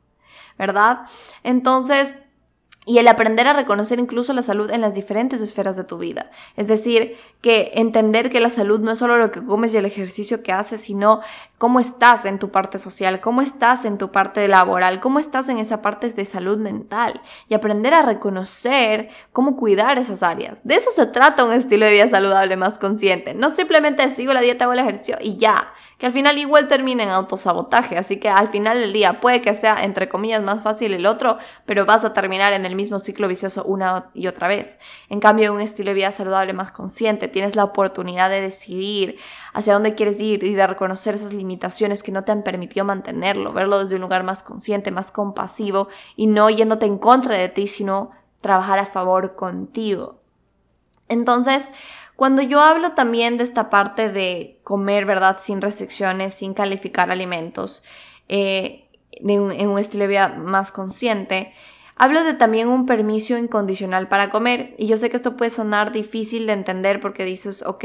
¿verdad? 0.59 1.07
Entonces, 1.42 2.14
y 2.88 2.97
el 2.99 3.07
aprender 3.07 3.47
a 3.47 3.52
reconocer 3.52 3.99
incluso 3.99 4.33
la 4.33 4.40
salud 4.40 4.71
en 4.71 4.80
las 4.80 4.95
diferentes 4.95 5.42
esferas 5.42 5.76
de 5.76 5.85
tu 5.85 5.99
vida. 5.99 6.30
Es 6.57 6.68
decir, 6.68 7.18
que 7.42 7.73
entender 7.75 8.30
que 8.30 8.40
la 8.40 8.49
salud 8.49 8.80
no 8.80 8.92
es 8.92 8.99
solo 8.99 9.18
lo 9.18 9.30
que 9.30 9.45
comes 9.45 9.75
y 9.75 9.76
el 9.76 9.85
ejercicio 9.85 10.42
que 10.42 10.52
haces, 10.52 10.80
sino 10.80 11.21
cómo 11.59 11.80
estás 11.80 12.25
en 12.25 12.38
tu 12.38 12.50
parte 12.50 12.78
social, 12.78 13.21
cómo 13.21 13.42
estás 13.42 13.85
en 13.85 13.99
tu 13.99 14.11
parte 14.11 14.49
laboral, 14.49 15.00
cómo 15.00 15.18
estás 15.18 15.50
en 15.50 15.59
esa 15.59 15.83
parte 15.83 16.09
de 16.09 16.25
salud 16.25 16.57
mental 16.57 17.21
y 17.50 17.54
aprender 17.54 17.92
a 17.92 18.00
reconocer 18.00 19.11
cómo 19.35 19.54
cuidar 19.54 19.99
esas 19.99 20.23
áreas. 20.23 20.61
De 20.64 20.76
eso 20.76 20.90
se 20.90 21.04
trata 21.04 21.45
un 21.45 21.52
estilo 21.52 21.85
de 21.85 21.92
vida 21.92 22.09
saludable 22.09 22.57
más 22.57 22.78
consciente. 22.78 23.35
No 23.35 23.50
simplemente 23.50 24.09
sigo 24.14 24.33
la 24.33 24.40
dieta 24.40 24.66
o 24.66 24.73
el 24.73 24.78
ejercicio 24.78 25.18
y 25.21 25.37
ya 25.37 25.75
que 25.99 26.07
al 26.07 26.12
final 26.12 26.38
igual 26.38 26.69
termina 26.69 27.02
en 27.02 27.11
autosabotaje, 27.11 27.99
así 27.99 28.19
que 28.19 28.28
al 28.28 28.49
final 28.49 28.78
del 28.78 28.93
día 28.93 29.21
puede 29.21 29.43
que 29.43 29.52
sea 29.55 29.83
entre 29.83 30.09
comillas 30.09 30.43
más 30.43 30.62
fácil 30.62 30.95
el 30.95 31.07
otro, 31.07 31.38
pero 31.67 31.87
vas 31.87 32.05
a 32.05 32.12
terminar 32.12 32.52
en 32.52 32.64
el 32.64 32.76
mismo 32.76 33.00
ciclo 33.00 33.26
vicioso 33.26 33.64
una 33.64 34.11
y 34.14 34.28
otra 34.28 34.47
vez. 34.47 34.78
En 35.09 35.19
cambio, 35.19 35.52
un 35.52 35.61
estilo 35.61 35.90
de 35.90 35.95
vida 35.95 36.12
saludable 36.12 36.52
más 36.52 36.71
consciente, 36.71 37.26
tienes 37.26 37.57
la 37.57 37.64
oportunidad 37.64 38.31
de 38.31 38.40
decidir 38.40 39.19
hacia 39.52 39.75
dónde 39.75 39.97
quieres 39.97 40.21
ir 40.21 40.45
y 40.45 40.55
de 40.55 40.67
reconocer 40.69 41.17
esas 41.17 41.35
limitaciones 41.35 42.05
que 42.05 42.12
no 42.12 42.23
te 42.23 42.31
han 42.31 42.45
permitido 42.45 42.85
mantenerlo, 42.85 43.52
verlo 43.52 43.81
desde 43.81 43.97
un 43.97 44.02
lugar 44.02 44.23
más 44.23 44.45
consciente, 44.45 44.93
más 44.93 45.11
compasivo 45.11 45.88
y 46.14 46.28
no 46.28 46.49
yéndote 46.49 46.87
en 46.87 46.99
contra 46.99 47.37
de 47.37 47.49
ti, 47.49 47.67
sino 47.67 48.12
trabajar 48.40 48.78
a 48.78 48.87
favor 48.87 49.35
contigo. 49.35 50.21
Entonces, 51.09 51.69
cuando 52.18 52.42
yo 52.42 52.60
hablo 52.60 52.94
también 52.94 53.38
de 53.38 53.44
esta 53.44 53.70
parte 53.70 54.08
de 54.08 54.58
comer, 54.64 55.04
¿verdad? 55.04 55.38
Sin 55.40 55.60
restricciones, 55.60 56.34
sin 56.34 56.52
calificar 56.52 57.12
alimentos, 57.12 57.84
eh, 58.26 58.88
en 59.12 59.68
un 59.68 59.78
estilo 59.78 60.02
de 60.02 60.08
vida 60.08 60.26
más 60.26 60.72
consciente, 60.72 61.52
hablo 61.94 62.25
de 62.25 62.34
también 62.34 62.70
un 62.70 62.87
permiso 62.87 63.38
incondicional 63.38 64.08
para 64.08 64.30
comer. 64.30 64.75
Y 64.78 64.88
yo 64.88 64.98
sé 64.98 65.10
que 65.10 65.16
esto 65.16 65.37
puede 65.37 65.52
sonar 65.52 65.92
difícil 65.92 66.48
de 66.48 66.54
entender 66.54 66.98
porque 66.98 67.25
dices, 67.25 67.62
ok, 67.62 67.84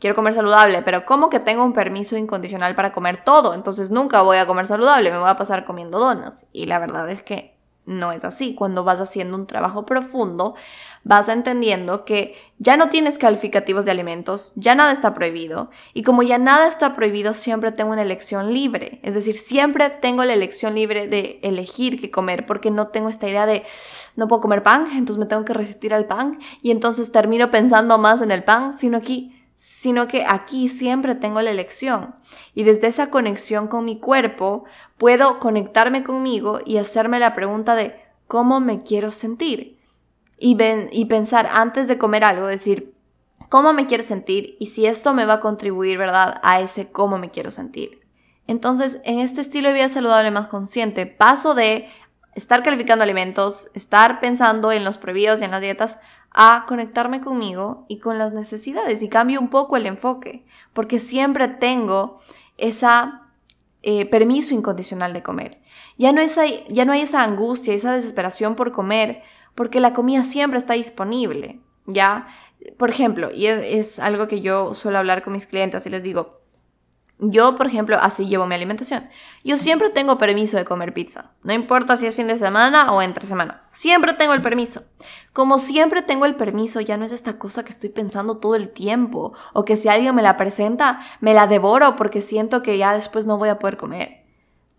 quiero 0.00 0.16
comer 0.16 0.34
saludable, 0.34 0.82
pero 0.82 1.06
¿cómo 1.06 1.30
que 1.30 1.38
tengo 1.38 1.62
un 1.62 1.72
permiso 1.72 2.16
incondicional 2.16 2.74
para 2.74 2.90
comer 2.90 3.22
todo? 3.22 3.54
Entonces 3.54 3.92
nunca 3.92 4.22
voy 4.22 4.38
a 4.38 4.46
comer 4.48 4.66
saludable, 4.66 5.12
me 5.12 5.18
voy 5.18 5.30
a 5.30 5.36
pasar 5.36 5.64
comiendo 5.64 6.00
donas. 6.00 6.46
Y 6.52 6.66
la 6.66 6.80
verdad 6.80 7.08
es 7.08 7.22
que 7.22 7.57
no 7.88 8.12
es 8.12 8.24
así. 8.24 8.54
Cuando 8.54 8.84
vas 8.84 9.00
haciendo 9.00 9.36
un 9.36 9.46
trabajo 9.46 9.86
profundo, 9.86 10.54
vas 11.04 11.28
entendiendo 11.28 12.04
que 12.04 12.36
ya 12.58 12.76
no 12.76 12.90
tienes 12.90 13.16
calificativos 13.16 13.86
de 13.86 13.90
alimentos, 13.90 14.52
ya 14.56 14.74
nada 14.74 14.92
está 14.92 15.14
prohibido. 15.14 15.70
Y 15.94 16.02
como 16.02 16.22
ya 16.22 16.36
nada 16.36 16.68
está 16.68 16.94
prohibido, 16.94 17.32
siempre 17.32 17.72
tengo 17.72 17.92
una 17.92 18.02
elección 18.02 18.52
libre. 18.52 19.00
Es 19.02 19.14
decir, 19.14 19.36
siempre 19.36 19.88
tengo 19.88 20.22
la 20.24 20.34
elección 20.34 20.74
libre 20.74 21.08
de 21.08 21.40
elegir 21.42 21.98
qué 21.98 22.10
comer, 22.10 22.44
porque 22.44 22.70
no 22.70 22.88
tengo 22.88 23.08
esta 23.08 23.26
idea 23.26 23.46
de 23.46 23.64
no 24.16 24.28
puedo 24.28 24.42
comer 24.42 24.62
pan, 24.62 24.86
entonces 24.92 25.18
me 25.18 25.26
tengo 25.26 25.46
que 25.46 25.54
resistir 25.54 25.94
al 25.94 26.04
pan. 26.04 26.38
Y 26.60 26.70
entonces 26.70 27.10
termino 27.10 27.50
pensando 27.50 27.96
más 27.96 28.20
en 28.20 28.30
el 28.30 28.44
pan, 28.44 28.78
sino 28.78 28.98
aquí 28.98 29.37
sino 29.58 30.06
que 30.06 30.24
aquí 30.24 30.68
siempre 30.68 31.16
tengo 31.16 31.42
la 31.42 31.50
elección. 31.50 32.14
Y 32.54 32.62
desde 32.62 32.86
esa 32.86 33.10
conexión 33.10 33.66
con 33.66 33.84
mi 33.84 33.98
cuerpo, 33.98 34.64
puedo 34.98 35.40
conectarme 35.40 36.04
conmigo 36.04 36.60
y 36.64 36.76
hacerme 36.76 37.18
la 37.18 37.34
pregunta 37.34 37.74
de 37.74 38.00
cómo 38.28 38.60
me 38.60 38.84
quiero 38.84 39.10
sentir. 39.10 39.80
Y, 40.38 40.56
y 40.92 41.04
pensar 41.06 41.48
antes 41.52 41.88
de 41.88 41.98
comer 41.98 42.22
algo, 42.22 42.46
decir, 42.46 42.94
¿cómo 43.48 43.72
me 43.72 43.88
quiero 43.88 44.04
sentir? 44.04 44.56
Y 44.60 44.66
si 44.66 44.86
esto 44.86 45.12
me 45.12 45.24
va 45.24 45.34
a 45.34 45.40
contribuir, 45.40 45.98
¿verdad?, 45.98 46.40
a 46.44 46.60
ese 46.60 46.92
cómo 46.92 47.18
me 47.18 47.30
quiero 47.30 47.50
sentir. 47.50 48.06
Entonces, 48.46 49.00
en 49.02 49.18
este 49.18 49.40
estilo 49.40 49.70
de 49.70 49.74
vida 49.74 49.88
saludable 49.88 50.30
más 50.30 50.46
consciente, 50.46 51.04
paso 51.04 51.56
de 51.56 51.88
estar 52.36 52.62
calificando 52.62 53.02
alimentos, 53.02 53.70
estar 53.74 54.20
pensando 54.20 54.70
en 54.70 54.84
los 54.84 54.98
prohibidos 54.98 55.40
y 55.40 55.44
en 55.44 55.50
las 55.50 55.60
dietas, 55.60 55.98
a 56.30 56.64
conectarme 56.68 57.20
conmigo 57.20 57.84
y 57.88 57.98
con 57.98 58.18
las 58.18 58.32
necesidades 58.32 59.02
y 59.02 59.08
cambio 59.08 59.40
un 59.40 59.48
poco 59.48 59.76
el 59.76 59.86
enfoque, 59.86 60.44
porque 60.72 61.00
siempre 61.00 61.48
tengo 61.48 62.20
esa 62.56 63.28
eh, 63.82 64.06
permiso 64.06 64.54
incondicional 64.54 65.12
de 65.12 65.22
comer. 65.22 65.60
Ya 65.96 66.12
no, 66.12 66.20
ya 66.68 66.84
no 66.84 66.92
hay 66.92 67.00
esa 67.00 67.22
angustia, 67.22 67.74
esa 67.74 67.94
desesperación 67.94 68.54
por 68.54 68.72
comer, 68.72 69.22
porque 69.54 69.80
la 69.80 69.94
comida 69.94 70.22
siempre 70.24 70.58
está 70.58 70.74
disponible, 70.74 71.60
¿ya? 71.86 72.26
Por 72.76 72.90
ejemplo, 72.90 73.30
y 73.32 73.46
es 73.46 73.98
algo 73.98 74.28
que 74.28 74.40
yo 74.40 74.74
suelo 74.74 74.98
hablar 74.98 75.22
con 75.22 75.32
mis 75.32 75.46
clientes 75.46 75.86
y 75.86 75.90
les 75.90 76.02
digo, 76.02 76.40
yo, 77.20 77.56
por 77.56 77.66
ejemplo, 77.66 77.98
así 78.00 78.28
llevo 78.28 78.46
mi 78.46 78.54
alimentación. 78.54 79.08
Yo 79.42 79.58
siempre 79.58 79.90
tengo 79.90 80.18
permiso 80.18 80.56
de 80.56 80.64
comer 80.64 80.94
pizza. 80.94 81.32
No 81.42 81.52
importa 81.52 81.96
si 81.96 82.06
es 82.06 82.14
fin 82.14 82.28
de 82.28 82.38
semana 82.38 82.92
o 82.92 83.02
entre 83.02 83.26
semana. 83.26 83.64
Siempre 83.70 84.12
tengo 84.12 84.34
el 84.34 84.42
permiso. 84.42 84.84
Como 85.32 85.58
siempre 85.58 86.02
tengo 86.02 86.26
el 86.26 86.36
permiso, 86.36 86.80
ya 86.80 86.96
no 86.96 87.04
es 87.04 87.10
esta 87.10 87.36
cosa 87.36 87.64
que 87.64 87.70
estoy 87.70 87.90
pensando 87.90 88.38
todo 88.38 88.54
el 88.54 88.68
tiempo. 88.68 89.32
O 89.52 89.64
que 89.64 89.76
si 89.76 89.88
alguien 89.88 90.14
me 90.14 90.22
la 90.22 90.36
presenta, 90.36 91.00
me 91.20 91.34
la 91.34 91.48
devoro 91.48 91.96
porque 91.96 92.20
siento 92.20 92.62
que 92.62 92.78
ya 92.78 92.94
después 92.94 93.26
no 93.26 93.36
voy 93.36 93.48
a 93.48 93.58
poder 93.58 93.76
comer. 93.76 94.24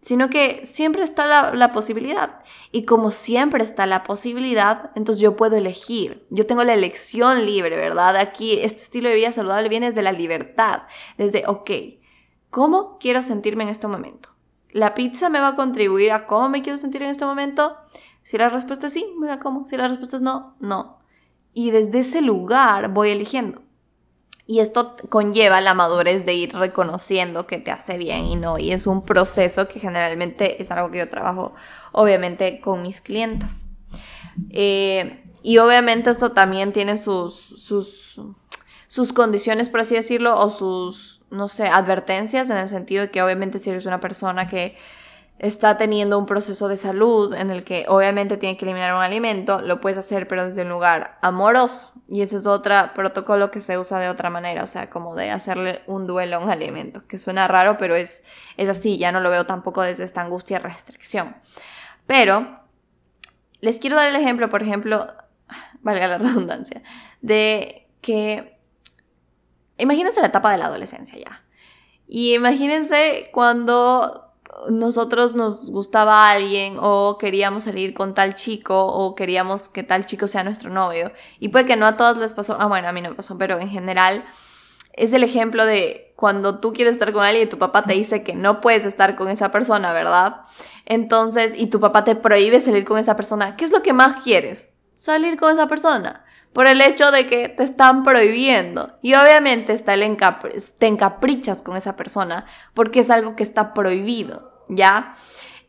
Sino 0.01 0.29
que 0.29 0.61
siempre 0.65 1.03
está 1.03 1.51
la, 1.51 1.71
posibilidad. 1.73 2.39
Y 2.71 2.85
como 2.85 3.11
siempre 3.11 3.65
está 3.65 3.85
la 3.85 4.03
posibilidad, 4.03 4.91
entonces 4.95 5.21
yo 5.21 5.35
puedo 5.35 5.57
elegir. 5.57 6.25
Yo 6.29 6.45
tengo 6.45 6.63
la 6.63 6.73
elección 6.73 7.45
libre, 7.45 7.75
¿verdad? 7.75 8.15
Aquí 8.15 8.53
este 8.61 8.81
estilo 8.81 9.09
de 9.09 9.15
vida 9.15 9.33
saludable 9.33 9.67
viene 9.67 9.87
desde 9.87 10.03
la 10.03 10.13
libertad. 10.13 10.83
Desde, 11.17 11.43
ok 11.45 11.98
¿Cómo 12.49 12.97
quiero 12.99 13.21
sentirme 13.21 13.63
en 13.63 13.69
este 13.69 13.87
momento? 13.87 14.29
¿La 14.71 14.93
pizza 14.95 15.29
me 15.29 15.39
va 15.39 15.49
a 15.49 15.55
contribuir 15.55 16.11
a 16.11 16.25
cómo 16.25 16.49
me 16.49 16.61
quiero 16.61 16.77
sentir 16.77 17.01
en 17.03 17.09
este 17.09 17.25
momento? 17.25 17.75
Si 18.23 18.37
la 18.37 18.49
respuesta 18.49 18.87
es 18.87 18.93
sí, 18.93 19.05
me 19.19 19.27
la 19.27 19.39
como. 19.39 19.67
Si 19.67 19.77
la 19.77 19.87
respuesta 19.87 20.15
es 20.15 20.21
no, 20.21 20.55
no. 20.59 20.99
Y 21.53 21.71
desde 21.71 21.99
ese 21.99 22.21
lugar 22.21 22.89
voy 22.89 23.09
eligiendo. 23.09 23.61
Y 24.45 24.61
esto 24.61 24.95
conlleva 25.09 25.61
la 25.61 25.75
madurez 25.75 26.25
de 26.25 26.33
ir 26.33 26.55
reconociendo 26.55 27.45
que 27.45 27.59
te 27.59 27.69
hace 27.69 27.97
bien 27.97 28.25
y 28.25 28.35
no. 28.35 28.57
Y 28.57 28.71
es 28.71 28.87
un 28.87 29.03
proceso 29.03 29.67
que 29.67 29.79
generalmente 29.79 30.61
es 30.61 30.71
algo 30.71 30.89
que 30.89 30.99
yo 30.99 31.09
trabajo, 31.09 31.53
obviamente, 31.91 32.59
con 32.61 32.81
mis 32.81 32.99
clientas. 32.99 33.69
Eh, 34.49 35.23
y 35.43 35.59
obviamente 35.59 36.09
esto 36.09 36.31
también 36.31 36.73
tiene 36.73 36.97
sus, 36.97 37.35
sus, 37.35 38.21
sus 38.87 39.13
condiciones, 39.13 39.69
por 39.69 39.81
así 39.81 39.93
decirlo, 39.93 40.39
o 40.39 40.49
sus 40.49 41.18
no 41.31 41.47
sé, 41.47 41.67
advertencias 41.67 42.49
en 42.49 42.57
el 42.57 42.69
sentido 42.69 43.03
de 43.03 43.11
que 43.11 43.21
obviamente 43.21 43.59
si 43.59 43.69
eres 43.69 43.85
una 43.85 43.99
persona 43.99 44.47
que 44.47 44.75
está 45.39 45.77
teniendo 45.77 46.19
un 46.19 46.25
proceso 46.25 46.67
de 46.67 46.75
salud 46.75 47.33
en 47.33 47.49
el 47.49 47.63
que 47.63 47.85
obviamente 47.87 48.35
tiene 48.35 48.57
que 48.57 48.65
eliminar 48.65 48.93
un 48.93 49.01
alimento, 49.01 49.61
lo 49.61 49.79
puedes 49.79 49.97
hacer 49.97 50.27
pero 50.27 50.45
desde 50.45 50.63
un 50.63 50.69
lugar 50.69 51.17
amoroso. 51.21 51.93
Y 52.09 52.21
ese 52.21 52.35
es 52.35 52.45
otro 52.45 52.75
protocolo 52.93 53.49
que 53.49 53.61
se 53.61 53.77
usa 53.77 53.99
de 53.99 54.09
otra 54.09 54.29
manera, 54.29 54.63
o 54.63 54.67
sea, 54.67 54.89
como 54.89 55.15
de 55.15 55.31
hacerle 55.31 55.81
un 55.87 56.07
duelo 56.07 56.37
a 56.37 56.39
un 56.39 56.49
alimento, 56.49 57.07
que 57.07 57.17
suena 57.17 57.47
raro, 57.47 57.77
pero 57.77 57.95
es, 57.95 58.23
es 58.57 58.67
así, 58.67 58.97
ya 58.97 59.11
no 59.11 59.21
lo 59.21 59.29
veo 59.29 59.45
tampoco 59.45 59.81
desde 59.81 60.03
esta 60.03 60.21
angustia 60.21 60.59
restricción. 60.59 61.35
Pero 62.05 62.59
les 63.61 63.77
quiero 63.77 63.95
dar 63.95 64.09
el 64.09 64.15
ejemplo, 64.15 64.49
por 64.49 64.61
ejemplo, 64.61 65.07
valga 65.81 66.07
la 66.07 66.17
redundancia, 66.17 66.81
de 67.21 67.87
que 68.01 68.58
imagínense 69.79 70.21
la 70.21 70.27
etapa 70.27 70.51
de 70.51 70.57
la 70.57 70.65
adolescencia 70.65 71.17
ya. 71.19 71.43
Y 72.07 72.33
imagínense 72.33 73.29
cuando 73.31 74.29
nosotros 74.69 75.35
nos 75.35 75.69
gustaba 75.69 76.29
alguien 76.29 76.77
o 76.79 77.17
queríamos 77.19 77.63
salir 77.63 77.93
con 77.93 78.13
tal 78.13 78.35
chico 78.35 78.85
o 78.85 79.15
queríamos 79.15 79.69
que 79.69 79.83
tal 79.83 80.05
chico 80.05 80.27
sea 80.27 80.43
nuestro 80.43 80.69
novio. 80.69 81.11
Y 81.39 81.49
puede 81.49 81.65
que 81.65 81.75
no 81.75 81.85
a 81.85 81.97
todos 81.97 82.17
les 82.17 82.33
pasó, 82.33 82.57
ah 82.59 82.65
bueno, 82.65 82.87
a 82.87 82.91
mí 82.91 83.01
no 83.01 83.09
me 83.09 83.15
pasó, 83.15 83.37
pero 83.37 83.59
en 83.59 83.69
general 83.69 84.25
es 84.93 85.13
el 85.13 85.23
ejemplo 85.23 85.65
de 85.65 86.13
cuando 86.15 86.59
tú 86.59 86.73
quieres 86.73 86.95
estar 86.95 87.13
con 87.13 87.23
alguien 87.23 87.47
y 87.47 87.49
tu 87.49 87.57
papá 87.57 87.83
te 87.83 87.93
dice 87.93 88.23
que 88.23 88.33
no 88.33 88.59
puedes 88.59 88.85
estar 88.85 89.15
con 89.15 89.29
esa 89.29 89.51
persona, 89.51 89.93
¿verdad? 89.93 90.41
Entonces, 90.85 91.53
y 91.55 91.67
tu 91.67 91.79
papá 91.79 92.03
te 92.03 92.15
prohíbe 92.15 92.59
salir 92.59 92.83
con 92.83 92.97
esa 92.97 93.15
persona, 93.15 93.55
¿qué 93.55 93.65
es 93.65 93.71
lo 93.71 93.81
que 93.81 93.93
más 93.93 94.23
quieres? 94.23 94.67
Salir 94.97 95.37
con 95.37 95.53
esa 95.53 95.67
persona 95.67 96.25
por 96.53 96.67
el 96.67 96.81
hecho 96.81 97.11
de 97.11 97.27
que 97.27 97.49
te 97.49 97.63
están 97.63 98.03
prohibiendo. 98.03 98.97
Y 99.01 99.13
obviamente 99.13 99.73
está 99.73 99.93
el 99.93 100.17
te 100.77 100.87
encaprichas 100.87 101.61
con 101.61 101.77
esa 101.77 101.95
persona 101.95 102.45
porque 102.73 103.01
es 103.01 103.09
algo 103.09 103.35
que 103.35 103.43
está 103.43 103.73
prohibido, 103.73 104.51
¿ya? 104.67 105.15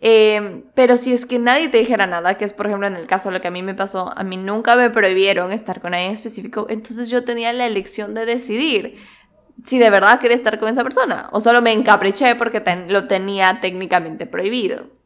Em, 0.01 0.65
pero 0.75 0.97
si 0.97 1.13
es 1.13 1.27
que 1.27 1.39
nadie 1.39 1.69
te 1.69 1.79
dijera 1.79 2.07
nada, 2.07 2.39
que 2.39 2.47
es 2.47 2.55
por 2.55 2.67
ejemplo 2.67 2.87
en 2.87 2.97
el 2.97 3.07
caso 3.07 3.29
de 3.29 3.35
lo 3.35 3.43
que 3.43 3.49
a 3.49 3.51
mí 3.51 3.63
me 3.63 3.75
pasó, 3.75 4.13
a 4.17 4.25
mí 4.25 4.39
nunca 4.39 4.75
me 4.75 4.89
prohibieron 4.89 5.53
estar 5.53 5.83
con 5.83 5.93
alguien 5.93 6.13
específico, 6.13 6.67
entonces 6.71 7.11
yo 7.11 7.23
tenía 7.25 7.53
la 7.53 7.67
elección 7.67 8.15
de 8.15 8.25
decidir 8.25 8.97
si 9.65 9.79
de 9.79 9.91
verdad 9.91 10.19
quería 10.19 10.37
estar 10.39 10.59
con 10.59 10.71
esa 10.71 10.83
persona 10.83 11.29
o 11.33 11.41
solo 11.41 11.61
me 11.61 11.73
encapriché 11.73 12.35
porque 12.37 12.63
lo 12.89 13.09
tenía 13.09 13.61
técnicamente 13.61 14.25
prohibido. 14.25 15.00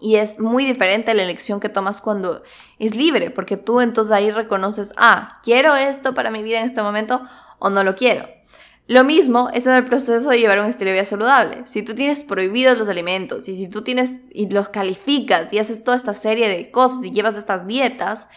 Y 0.00 0.16
es 0.16 0.38
muy 0.38 0.64
diferente 0.64 1.14
la 1.14 1.22
elección 1.22 1.60
que 1.60 1.68
tomas 1.68 2.00
cuando 2.00 2.42
es 2.78 2.94
libre, 2.94 3.30
porque 3.30 3.56
tú 3.56 3.80
entonces 3.80 4.12
ahí 4.12 4.30
reconoces, 4.30 4.92
ah, 4.96 5.40
quiero 5.42 5.74
esto 5.74 6.14
para 6.14 6.30
mi 6.30 6.42
vida 6.42 6.60
en 6.60 6.66
este 6.66 6.82
momento 6.82 7.22
o 7.58 7.70
no 7.70 7.82
lo 7.82 7.96
quiero. 7.96 8.28
Lo 8.88 9.04
mismo 9.04 9.50
es 9.52 9.66
en 9.66 9.74
el 9.74 9.84
proceso 9.84 10.30
de 10.30 10.38
llevar 10.38 10.60
un 10.60 10.66
estilo 10.66 10.88
de 10.88 10.94
vida 10.94 11.04
saludable. 11.04 11.66
Si 11.66 11.82
tú 11.82 11.94
tienes 11.94 12.24
prohibidos 12.24 12.78
los 12.78 12.88
alimentos 12.88 13.46
y 13.46 13.56
si 13.56 13.68
tú 13.68 13.82
tienes 13.82 14.12
y 14.30 14.48
los 14.48 14.70
calificas 14.70 15.52
y 15.52 15.58
haces 15.58 15.84
toda 15.84 15.96
esta 15.96 16.14
serie 16.14 16.48
de 16.48 16.70
cosas 16.70 17.04
y 17.04 17.10
llevas 17.10 17.36
estas 17.36 17.66
dietas, 17.66 18.28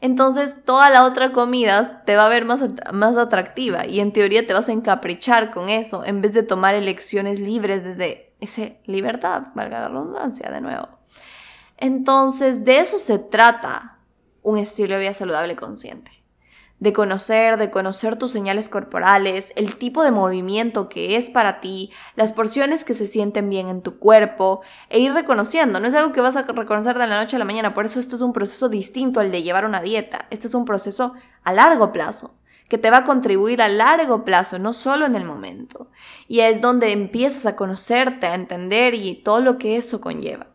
entonces 0.00 0.64
toda 0.64 0.90
la 0.90 1.04
otra 1.04 1.30
comida 1.30 2.02
te 2.06 2.16
va 2.16 2.26
a 2.26 2.28
ver 2.28 2.44
más, 2.44 2.64
más 2.92 3.16
atractiva 3.16 3.86
y 3.86 4.00
en 4.00 4.12
teoría 4.12 4.44
te 4.44 4.52
vas 4.52 4.68
a 4.68 4.72
encaprichar 4.72 5.52
con 5.52 5.68
eso 5.68 6.04
en 6.04 6.22
vez 6.22 6.32
de 6.32 6.42
tomar 6.42 6.74
elecciones 6.74 7.38
libres 7.38 7.84
desde 7.84 8.32
esa 8.40 8.70
libertad, 8.86 9.48
valga 9.54 9.80
la 9.80 9.88
redundancia 9.88 10.50
de 10.50 10.60
nuevo. 10.60 10.99
Entonces 11.80 12.64
de 12.64 12.78
eso 12.78 12.98
se 12.98 13.18
trata 13.18 13.98
un 14.42 14.58
estilo 14.58 14.94
de 14.94 15.00
vida 15.00 15.14
saludable 15.14 15.56
consciente 15.56 16.20
de 16.80 16.94
conocer, 16.94 17.58
de 17.58 17.70
conocer 17.70 18.16
tus 18.16 18.32
señales 18.32 18.70
corporales, 18.70 19.52
el 19.54 19.76
tipo 19.76 20.02
de 20.02 20.10
movimiento 20.10 20.88
que 20.88 21.16
es 21.16 21.28
para 21.28 21.60
ti, 21.60 21.90
las 22.16 22.32
porciones 22.32 22.84
que 22.84 22.94
se 22.94 23.06
sienten 23.06 23.50
bien 23.50 23.68
en 23.68 23.82
tu 23.82 23.98
cuerpo 23.98 24.62
e 24.88 24.98
ir 24.98 25.12
reconociendo. 25.12 25.78
No 25.78 25.86
es 25.86 25.94
algo 25.94 26.12
que 26.12 26.22
vas 26.22 26.36
a 26.36 26.42
reconocer 26.42 26.98
de 26.98 27.06
la 27.06 27.20
noche 27.20 27.36
a 27.36 27.38
la 27.38 27.44
mañana, 27.44 27.74
por 27.74 27.84
eso 27.84 28.00
esto 28.00 28.16
es 28.16 28.22
un 28.22 28.32
proceso 28.32 28.70
distinto 28.70 29.20
al 29.20 29.30
de 29.30 29.42
llevar 29.42 29.66
una 29.66 29.82
dieta. 29.82 30.26
Este 30.30 30.46
es 30.46 30.54
un 30.54 30.64
proceso 30.64 31.12
a 31.44 31.52
largo 31.52 31.92
plazo 31.92 32.34
que 32.70 32.78
te 32.78 32.90
va 32.90 32.98
a 32.98 33.04
contribuir 33.04 33.60
a 33.60 33.68
largo 33.68 34.24
plazo, 34.24 34.58
no 34.58 34.72
solo 34.72 35.04
en 35.04 35.16
el 35.16 35.24
momento. 35.24 35.90
Y 36.28 36.40
es 36.40 36.60
donde 36.60 36.92
empiezas 36.92 37.44
a 37.44 37.56
conocerte, 37.56 38.26
a 38.28 38.34
entender 38.34 38.94
y 38.94 39.16
todo 39.16 39.40
lo 39.40 39.58
que 39.58 39.76
eso 39.76 40.00
conlleva. 40.00 40.46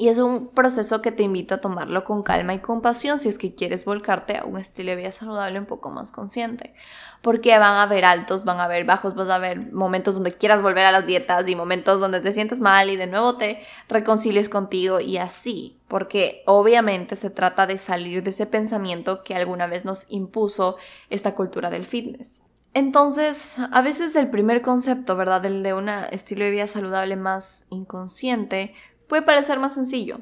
Y 0.00 0.08
es 0.08 0.16
un 0.16 0.48
proceso 0.48 1.02
que 1.02 1.12
te 1.12 1.24
invito 1.24 1.54
a 1.54 1.60
tomarlo 1.60 2.04
con 2.04 2.22
calma 2.22 2.54
y 2.54 2.60
compasión 2.60 3.20
si 3.20 3.28
es 3.28 3.36
que 3.36 3.54
quieres 3.54 3.84
volcarte 3.84 4.38
a 4.38 4.46
un 4.46 4.56
estilo 4.56 4.92
de 4.92 4.96
vida 4.96 5.12
saludable 5.12 5.58
un 5.58 5.66
poco 5.66 5.90
más 5.90 6.10
consciente. 6.10 6.72
Porque 7.20 7.50
van 7.58 7.74
a 7.74 7.82
haber 7.82 8.06
altos, 8.06 8.46
van 8.46 8.60
a 8.60 8.64
haber 8.64 8.86
bajos, 8.86 9.14
vas 9.14 9.28
a 9.28 9.34
haber 9.34 9.70
momentos 9.72 10.14
donde 10.14 10.32
quieras 10.32 10.62
volver 10.62 10.86
a 10.86 10.90
las 10.92 11.04
dietas 11.04 11.46
y 11.46 11.54
momentos 11.54 12.00
donde 12.00 12.22
te 12.22 12.32
sientes 12.32 12.62
mal 12.62 12.88
y 12.88 12.96
de 12.96 13.08
nuevo 13.08 13.36
te 13.36 13.62
reconcilies 13.90 14.48
contigo 14.48 15.00
y 15.00 15.18
así. 15.18 15.78
Porque 15.86 16.44
obviamente 16.46 17.14
se 17.14 17.28
trata 17.28 17.66
de 17.66 17.76
salir 17.76 18.22
de 18.22 18.30
ese 18.30 18.46
pensamiento 18.46 19.22
que 19.22 19.34
alguna 19.34 19.66
vez 19.66 19.84
nos 19.84 20.06
impuso 20.08 20.78
esta 21.10 21.34
cultura 21.34 21.68
del 21.68 21.84
fitness. 21.84 22.40
Entonces, 22.72 23.56
a 23.72 23.82
veces 23.82 24.14
el 24.14 24.30
primer 24.30 24.62
concepto, 24.62 25.16
¿verdad? 25.16 25.44
El 25.44 25.64
de 25.64 25.74
un 25.74 25.88
estilo 25.88 26.44
de 26.44 26.52
vida 26.52 26.68
saludable 26.68 27.16
más 27.16 27.66
inconsciente, 27.68 28.74
puede 29.10 29.22
parecer 29.22 29.58
más 29.58 29.74
sencillo. 29.74 30.20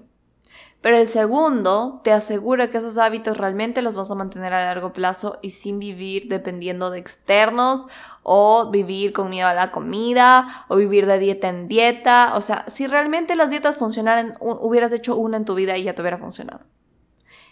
Pero 0.80 0.96
el 0.96 1.08
segundo 1.08 2.00
te 2.04 2.12
asegura 2.12 2.70
que 2.70 2.78
esos 2.78 2.98
hábitos 2.98 3.36
realmente 3.36 3.82
los 3.82 3.96
vas 3.96 4.10
a 4.10 4.14
mantener 4.14 4.54
a 4.54 4.64
largo 4.64 4.92
plazo 4.92 5.38
y 5.42 5.50
sin 5.50 5.78
vivir 5.78 6.28
dependiendo 6.28 6.90
de 6.90 6.98
externos 6.98 7.86
o 8.22 8.70
vivir 8.70 9.12
con 9.12 9.28
miedo 9.28 9.48
a 9.48 9.54
la 9.54 9.72
comida 9.72 10.64
o 10.68 10.76
vivir 10.76 11.06
de 11.06 11.18
dieta 11.18 11.48
en 11.48 11.66
dieta. 11.66 12.32
O 12.36 12.40
sea, 12.40 12.64
si 12.68 12.86
realmente 12.86 13.34
las 13.34 13.50
dietas 13.50 13.76
funcionaran, 13.76 14.34
hubieras 14.40 14.92
hecho 14.92 15.16
una 15.16 15.36
en 15.36 15.44
tu 15.44 15.54
vida 15.54 15.76
y 15.76 15.82
ya 15.82 15.94
te 15.94 16.02
hubiera 16.02 16.18
funcionado. 16.18 16.64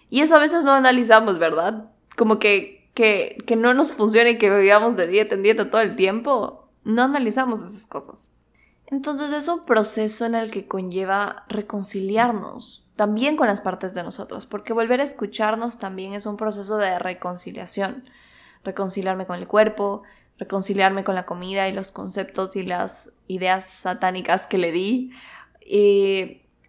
Y 0.08 0.20
eso 0.20 0.36
a 0.36 0.40
veces 0.40 0.64
no 0.64 0.72
analizamos, 0.72 1.38
¿verdad? 1.40 1.90
Como 2.16 2.38
que, 2.38 2.88
que, 2.94 3.38
que 3.44 3.56
no 3.56 3.74
nos 3.74 3.92
funcione 3.92 4.38
que 4.38 4.56
vivamos 4.56 4.96
de 4.96 5.08
dieta 5.08 5.34
en 5.34 5.42
dieta 5.42 5.68
todo 5.68 5.82
el 5.82 5.96
tiempo. 5.96 6.70
No 6.84 7.02
analizamos 7.02 7.60
esas 7.60 7.86
cosas. 7.88 8.30
Entonces 8.88 9.32
es 9.32 9.48
un 9.48 9.64
proceso 9.64 10.24
en 10.26 10.34
el 10.34 10.50
que 10.50 10.68
conlleva 10.68 11.44
reconciliarnos 11.48 12.86
también 12.94 13.36
con 13.36 13.46
las 13.46 13.60
partes 13.60 13.94
de 13.94 14.02
nosotros, 14.02 14.46
porque 14.46 14.72
volver 14.72 15.00
a 15.00 15.04
escucharnos 15.04 15.78
también 15.78 16.14
es 16.14 16.24
un 16.24 16.36
proceso 16.36 16.78
de 16.78 16.98
reconciliación. 16.98 18.04
Reconciliarme 18.64 19.26
con 19.26 19.38
el 19.38 19.46
cuerpo, 19.46 20.02
reconciliarme 20.38 21.04
con 21.04 21.14
la 21.14 21.26
comida 21.26 21.68
y 21.68 21.72
los 21.72 21.92
conceptos 21.92 22.56
y 22.56 22.62
las 22.62 23.10
ideas 23.28 23.68
satánicas 23.68 24.46
que 24.46 24.58
le 24.58 24.72
di. 24.72 25.12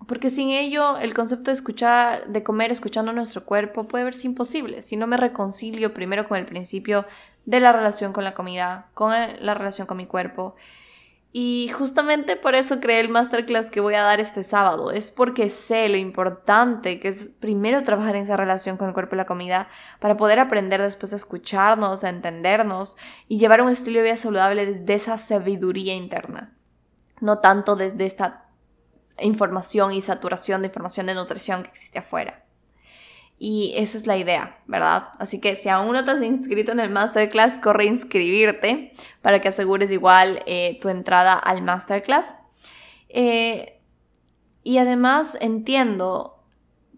porque 0.08 0.30
sin 0.30 0.50
ello, 0.50 0.98
el 0.98 1.14
concepto 1.14 1.46
de 1.46 1.54
escuchar, 1.54 2.28
de 2.28 2.44
comer 2.44 2.72
escuchando 2.72 3.14
nuestro 3.14 3.46
cuerpo 3.46 3.88
puede 3.88 4.04
verse 4.04 4.28
imposible. 4.28 4.82
Si 4.82 4.96
no 4.96 5.08
me 5.08 5.18
reconcilio 5.18 5.94
primero 5.94 6.28
con 6.28 6.38
el 6.38 6.46
principio 6.46 7.06
de 7.46 7.60
la 7.60 7.72
relación 7.72 8.14
con 8.14 8.24
la 8.24 8.34
comida, 8.34 8.88
con 8.94 9.12
la 9.12 9.54
relación 9.54 9.88
con 9.88 9.98
mi 9.98 10.06
cuerpo, 10.06 10.56
y 11.40 11.68
justamente 11.68 12.36
por 12.36 12.56
eso 12.56 12.80
creé 12.80 13.00
el 13.00 13.10
masterclass 13.10 13.70
que 13.70 13.80
voy 13.80 13.94
a 13.94 14.02
dar 14.02 14.20
este 14.20 14.42
sábado. 14.42 14.90
Es 14.90 15.12
porque 15.12 15.50
sé 15.50 15.88
lo 15.88 15.98
importante 15.98 17.00
que 17.00 17.10
es 17.10 17.26
primero 17.40 17.84
trabajar 17.84 18.16
en 18.16 18.24
esa 18.24 18.38
relación 18.38 18.76
con 18.76 18.88
el 18.88 18.96
cuerpo 18.96 19.14
y 19.14 19.20
la 19.20 19.28
comida 19.28 19.68
para 20.00 20.18
poder 20.18 20.40
aprender 20.40 20.82
después 20.82 21.14
a 21.14 21.16
escucharnos, 21.16 22.04
a 22.04 22.10
entendernos 22.10 22.98
y 23.28 23.38
llevar 23.38 23.62
un 23.62 23.70
estilo 23.70 24.00
de 24.00 24.06
vida 24.06 24.18
saludable 24.18 24.66
desde 24.66 24.96
esa 24.96 25.20
sabiduría 25.20 25.94
interna. 25.94 26.58
No 27.22 27.38
tanto 27.38 27.76
desde 27.76 28.08
esta 28.08 28.48
información 29.22 29.94
y 29.94 30.02
saturación 30.02 30.64
de 30.64 30.70
información 30.70 31.06
de 31.06 31.14
nutrición 31.14 31.62
que 31.62 31.70
existe 31.70 32.00
afuera. 32.00 32.47
Y 33.40 33.74
esa 33.78 33.98
es 33.98 34.08
la 34.08 34.18
idea, 34.18 34.60
¿verdad? 34.66 35.10
Así 35.20 35.40
que 35.40 35.56
si 35.56 35.70
aún 35.70 35.94
no 35.94 36.04
te 36.04 36.12
has 36.12 36.22
inscrito 36.24 36.72
en 36.72 36.80
el 36.80 36.90
masterclass, 36.90 37.54
corre 37.62 37.84
a 37.84 37.88
inscribirte 37.88 38.94
para 39.22 39.42
que 39.42 39.50
asegures 39.50 39.92
igual 39.92 40.42
eh, 40.48 40.80
tu 40.82 40.90
entrada 40.90 41.34
al 41.34 41.62
masterclass. 41.62 42.34
Eh, 43.10 43.80
y 44.64 44.80
además 44.80 45.38
entiendo 45.40 46.44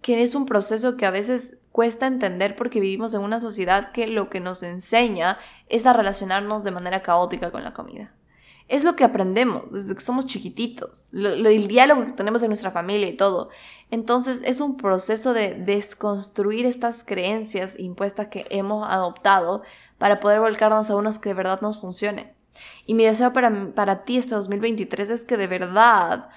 que 0.02 0.23
es 0.23 0.34
un 0.34 0.45
proceso 0.45 0.95
que 0.95 1.06
a 1.06 1.12
veces 1.12 1.58
cuesta 1.71 2.08
entender 2.08 2.56
porque 2.56 2.80
vivimos 2.80 3.13
en 3.13 3.21
una 3.21 3.39
sociedad 3.39 3.91
que 3.91 4.08
lo 4.08 4.30
que 4.30 4.39
nos 4.39 4.63
enseña 4.63 5.38
es 5.67 5.86
a 5.86 5.93
relacionarnos 5.93 6.63
de 6.63 6.71
manera 6.71 7.04
caótica 7.04 7.52
con 7.52 7.63
la 7.63 7.73
comida 7.73 8.13
es 8.69 8.84
lo 8.84 8.95
que 8.95 9.03
aprendemos 9.03 9.71
desde 9.71 9.95
que 9.95 10.01
somos 10.01 10.27
chiquititos, 10.27 11.10
el 11.12 11.67
diálogo 11.67 12.05
que 12.05 12.12
tenemos 12.12 12.43
en 12.43 12.49
nuestra 12.49 12.69
familia 12.69 13.08
y 13.08 13.17
todo. 13.17 13.49
Entonces 13.89 14.41
es 14.45 14.62
un 14.62 14.77
proceso 14.77 15.34
de 15.34 15.55
desconstruir 15.55 16.67
estas 16.67 17.03
creencias 17.03 17.77
impuestas 17.79 18.27
que 18.27 18.45
hemos 18.51 18.88
adoptado 18.88 19.63
para 19.97 20.19
poder 20.19 20.39
volcarnos 20.39 20.89
a 20.91 20.95
unos 20.95 21.17
que 21.17 21.29
de 21.29 21.36
verdad 21.36 21.62
nos 21.62 21.82
funcionen. 21.82 22.32
Y 22.86 22.93
mi 22.93 23.05
deseo 23.05 23.34
para, 23.34 23.73
para 23.73 24.03
ti 24.03 24.17
este 24.17 24.36
2023 24.36 25.10
es 25.10 25.25
que 25.25 25.36
de 25.36 25.47
verdad 25.47 26.29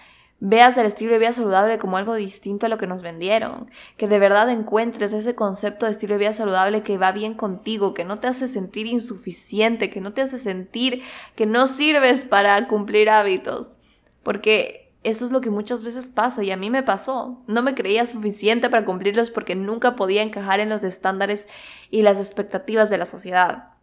veas 0.44 0.76
el 0.76 0.86
estilo 0.86 1.12
de 1.12 1.20
vida 1.20 1.32
saludable 1.32 1.78
como 1.78 1.96
algo 1.96 2.16
distinto 2.16 2.66
a 2.66 2.68
lo 2.68 2.76
que 2.76 2.88
nos 2.88 3.00
vendieron, 3.00 3.70
que 3.96 4.08
de 4.08 4.18
verdad 4.18 4.50
encuentres 4.50 5.12
ese 5.12 5.36
concepto 5.36 5.86
de 5.86 5.92
estilo 5.92 6.14
de 6.14 6.18
vida 6.18 6.32
saludable 6.32 6.82
que 6.82 6.98
va 6.98 7.12
bien 7.12 7.34
contigo, 7.34 7.94
que 7.94 8.04
no 8.04 8.18
te 8.18 8.26
hace 8.26 8.48
sentir 8.48 8.88
insuficiente, 8.88 9.88
que 9.88 10.00
no 10.00 10.12
te 10.12 10.20
hace 10.20 10.40
sentir 10.40 11.02
que 11.36 11.46
no 11.46 11.68
sirves 11.68 12.24
para 12.24 12.66
cumplir 12.66 13.08
hábitos, 13.08 13.76
porque 14.24 14.92
eso 15.04 15.24
es 15.24 15.30
lo 15.30 15.40
que 15.40 15.50
muchas 15.50 15.84
veces 15.84 16.08
pasa 16.08 16.42
y 16.42 16.50
a 16.50 16.56
mí 16.56 16.70
me 16.70 16.82
pasó. 16.82 17.40
No 17.46 17.62
me 17.62 17.76
creía 17.76 18.04
suficiente 18.06 18.68
para 18.68 18.84
cumplirlos 18.84 19.30
porque 19.30 19.54
nunca 19.54 19.94
podía 19.94 20.22
encajar 20.22 20.58
en 20.58 20.70
los 20.70 20.82
estándares 20.82 21.46
y 21.88 22.02
las 22.02 22.18
expectativas 22.18 22.90
de 22.90 22.98
la 22.98 23.06
sociedad. 23.06 23.74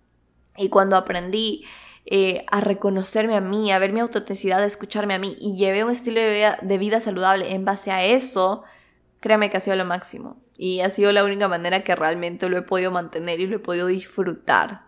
Y 0.57 0.67
cuando 0.67 0.97
aprendí 0.97 1.63
eh, 2.11 2.43
a 2.49 2.59
reconocerme 2.59 3.35
a 3.35 3.39
mí, 3.39 3.71
a 3.71 3.77
ver 3.77 3.93
mi 3.93 3.99
autenticidad, 3.99 4.59
a 4.63 4.65
escucharme 4.65 5.13
a 5.13 5.19
mí 5.19 5.37
y 5.39 5.55
llevé 5.55 5.83
un 5.83 5.91
estilo 5.91 6.19
de 6.19 6.33
vida, 6.33 6.57
de 6.59 6.77
vida 6.79 7.01
saludable 7.01 7.53
en 7.53 7.65
base 7.65 7.91
a 7.91 8.03
eso, 8.03 8.63
créame 9.19 9.51
que 9.51 9.57
ha 9.57 9.59
sido 9.59 9.75
lo 9.75 9.85
máximo. 9.85 10.41
Y 10.57 10.81
ha 10.81 10.89
sido 10.89 11.11
la 11.11 11.23
única 11.23 11.47
manera 11.47 11.83
que 11.83 11.95
realmente 11.95 12.49
lo 12.49 12.57
he 12.57 12.63
podido 12.63 12.89
mantener 12.89 13.39
y 13.39 13.45
lo 13.45 13.57
he 13.57 13.59
podido 13.59 13.85
disfrutar. 13.85 14.87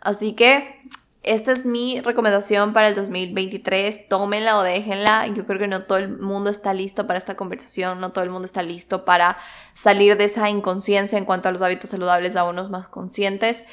Así 0.00 0.32
que 0.32 0.82
esta 1.22 1.52
es 1.52 1.64
mi 1.64 2.00
recomendación 2.00 2.72
para 2.72 2.88
el 2.88 2.96
2023. 2.96 4.08
Tómenla 4.08 4.58
o 4.58 4.62
déjenla. 4.64 5.28
Yo 5.28 5.46
creo 5.46 5.60
que 5.60 5.68
no 5.68 5.84
todo 5.84 5.98
el 5.98 6.08
mundo 6.18 6.50
está 6.50 6.74
listo 6.74 7.06
para 7.06 7.20
esta 7.20 7.36
conversación. 7.36 8.00
No 8.00 8.10
todo 8.10 8.24
el 8.24 8.30
mundo 8.30 8.46
está 8.46 8.62
listo 8.62 9.04
para 9.04 9.38
salir 9.74 10.16
de 10.16 10.24
esa 10.24 10.50
inconsciencia 10.50 11.18
en 11.18 11.24
cuanto 11.24 11.48
a 11.48 11.52
los 11.52 11.62
hábitos 11.62 11.90
saludables 11.90 12.34
a 12.34 12.42
unos 12.42 12.68
más 12.68 12.88
conscientes 12.88 13.64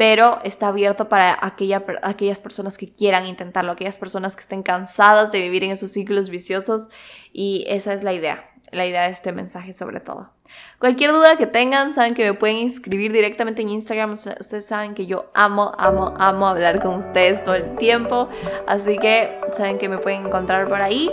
pero 0.00 0.38
está 0.44 0.68
abierto 0.68 1.10
para 1.10 1.38
aquellas 1.42 2.40
personas 2.40 2.78
que 2.78 2.88
quieran 2.88 3.26
intentarlo, 3.26 3.72
aquellas 3.72 3.98
personas 3.98 4.34
que 4.34 4.40
estén 4.40 4.62
cansadas 4.62 5.30
de 5.30 5.42
vivir 5.42 5.62
en 5.62 5.72
esos 5.72 5.90
ciclos 5.90 6.30
viciosos 6.30 6.88
y 7.34 7.66
esa 7.68 7.92
es 7.92 8.02
la 8.02 8.14
idea, 8.14 8.50
la 8.70 8.86
idea 8.86 9.02
de 9.02 9.10
este 9.10 9.32
mensaje 9.32 9.74
sobre 9.74 10.00
todo. 10.00 10.30
Cualquier 10.78 11.12
duda 11.12 11.36
que 11.36 11.46
tengan, 11.46 11.92
saben 11.92 12.14
que 12.14 12.24
me 12.24 12.32
pueden 12.32 12.56
inscribir 12.56 13.12
directamente 13.12 13.60
en 13.60 13.68
Instagram. 13.68 14.12
Ustedes 14.12 14.64
saben 14.64 14.94
que 14.94 15.04
yo 15.04 15.28
amo, 15.34 15.72
amo, 15.76 16.14
amo 16.18 16.46
hablar 16.48 16.80
con 16.80 16.94
ustedes 16.94 17.44
todo 17.44 17.56
el 17.56 17.76
tiempo. 17.76 18.30
Así 18.66 18.96
que 18.96 19.38
saben 19.52 19.76
que 19.76 19.90
me 19.90 19.98
pueden 19.98 20.28
encontrar 20.28 20.66
por 20.66 20.80
ahí. 20.80 21.10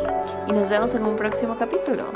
Y 0.48 0.54
nos 0.54 0.70
vemos 0.70 0.96
en 0.96 1.04
un 1.04 1.18
próximo 1.18 1.58
capítulo. 1.60 2.14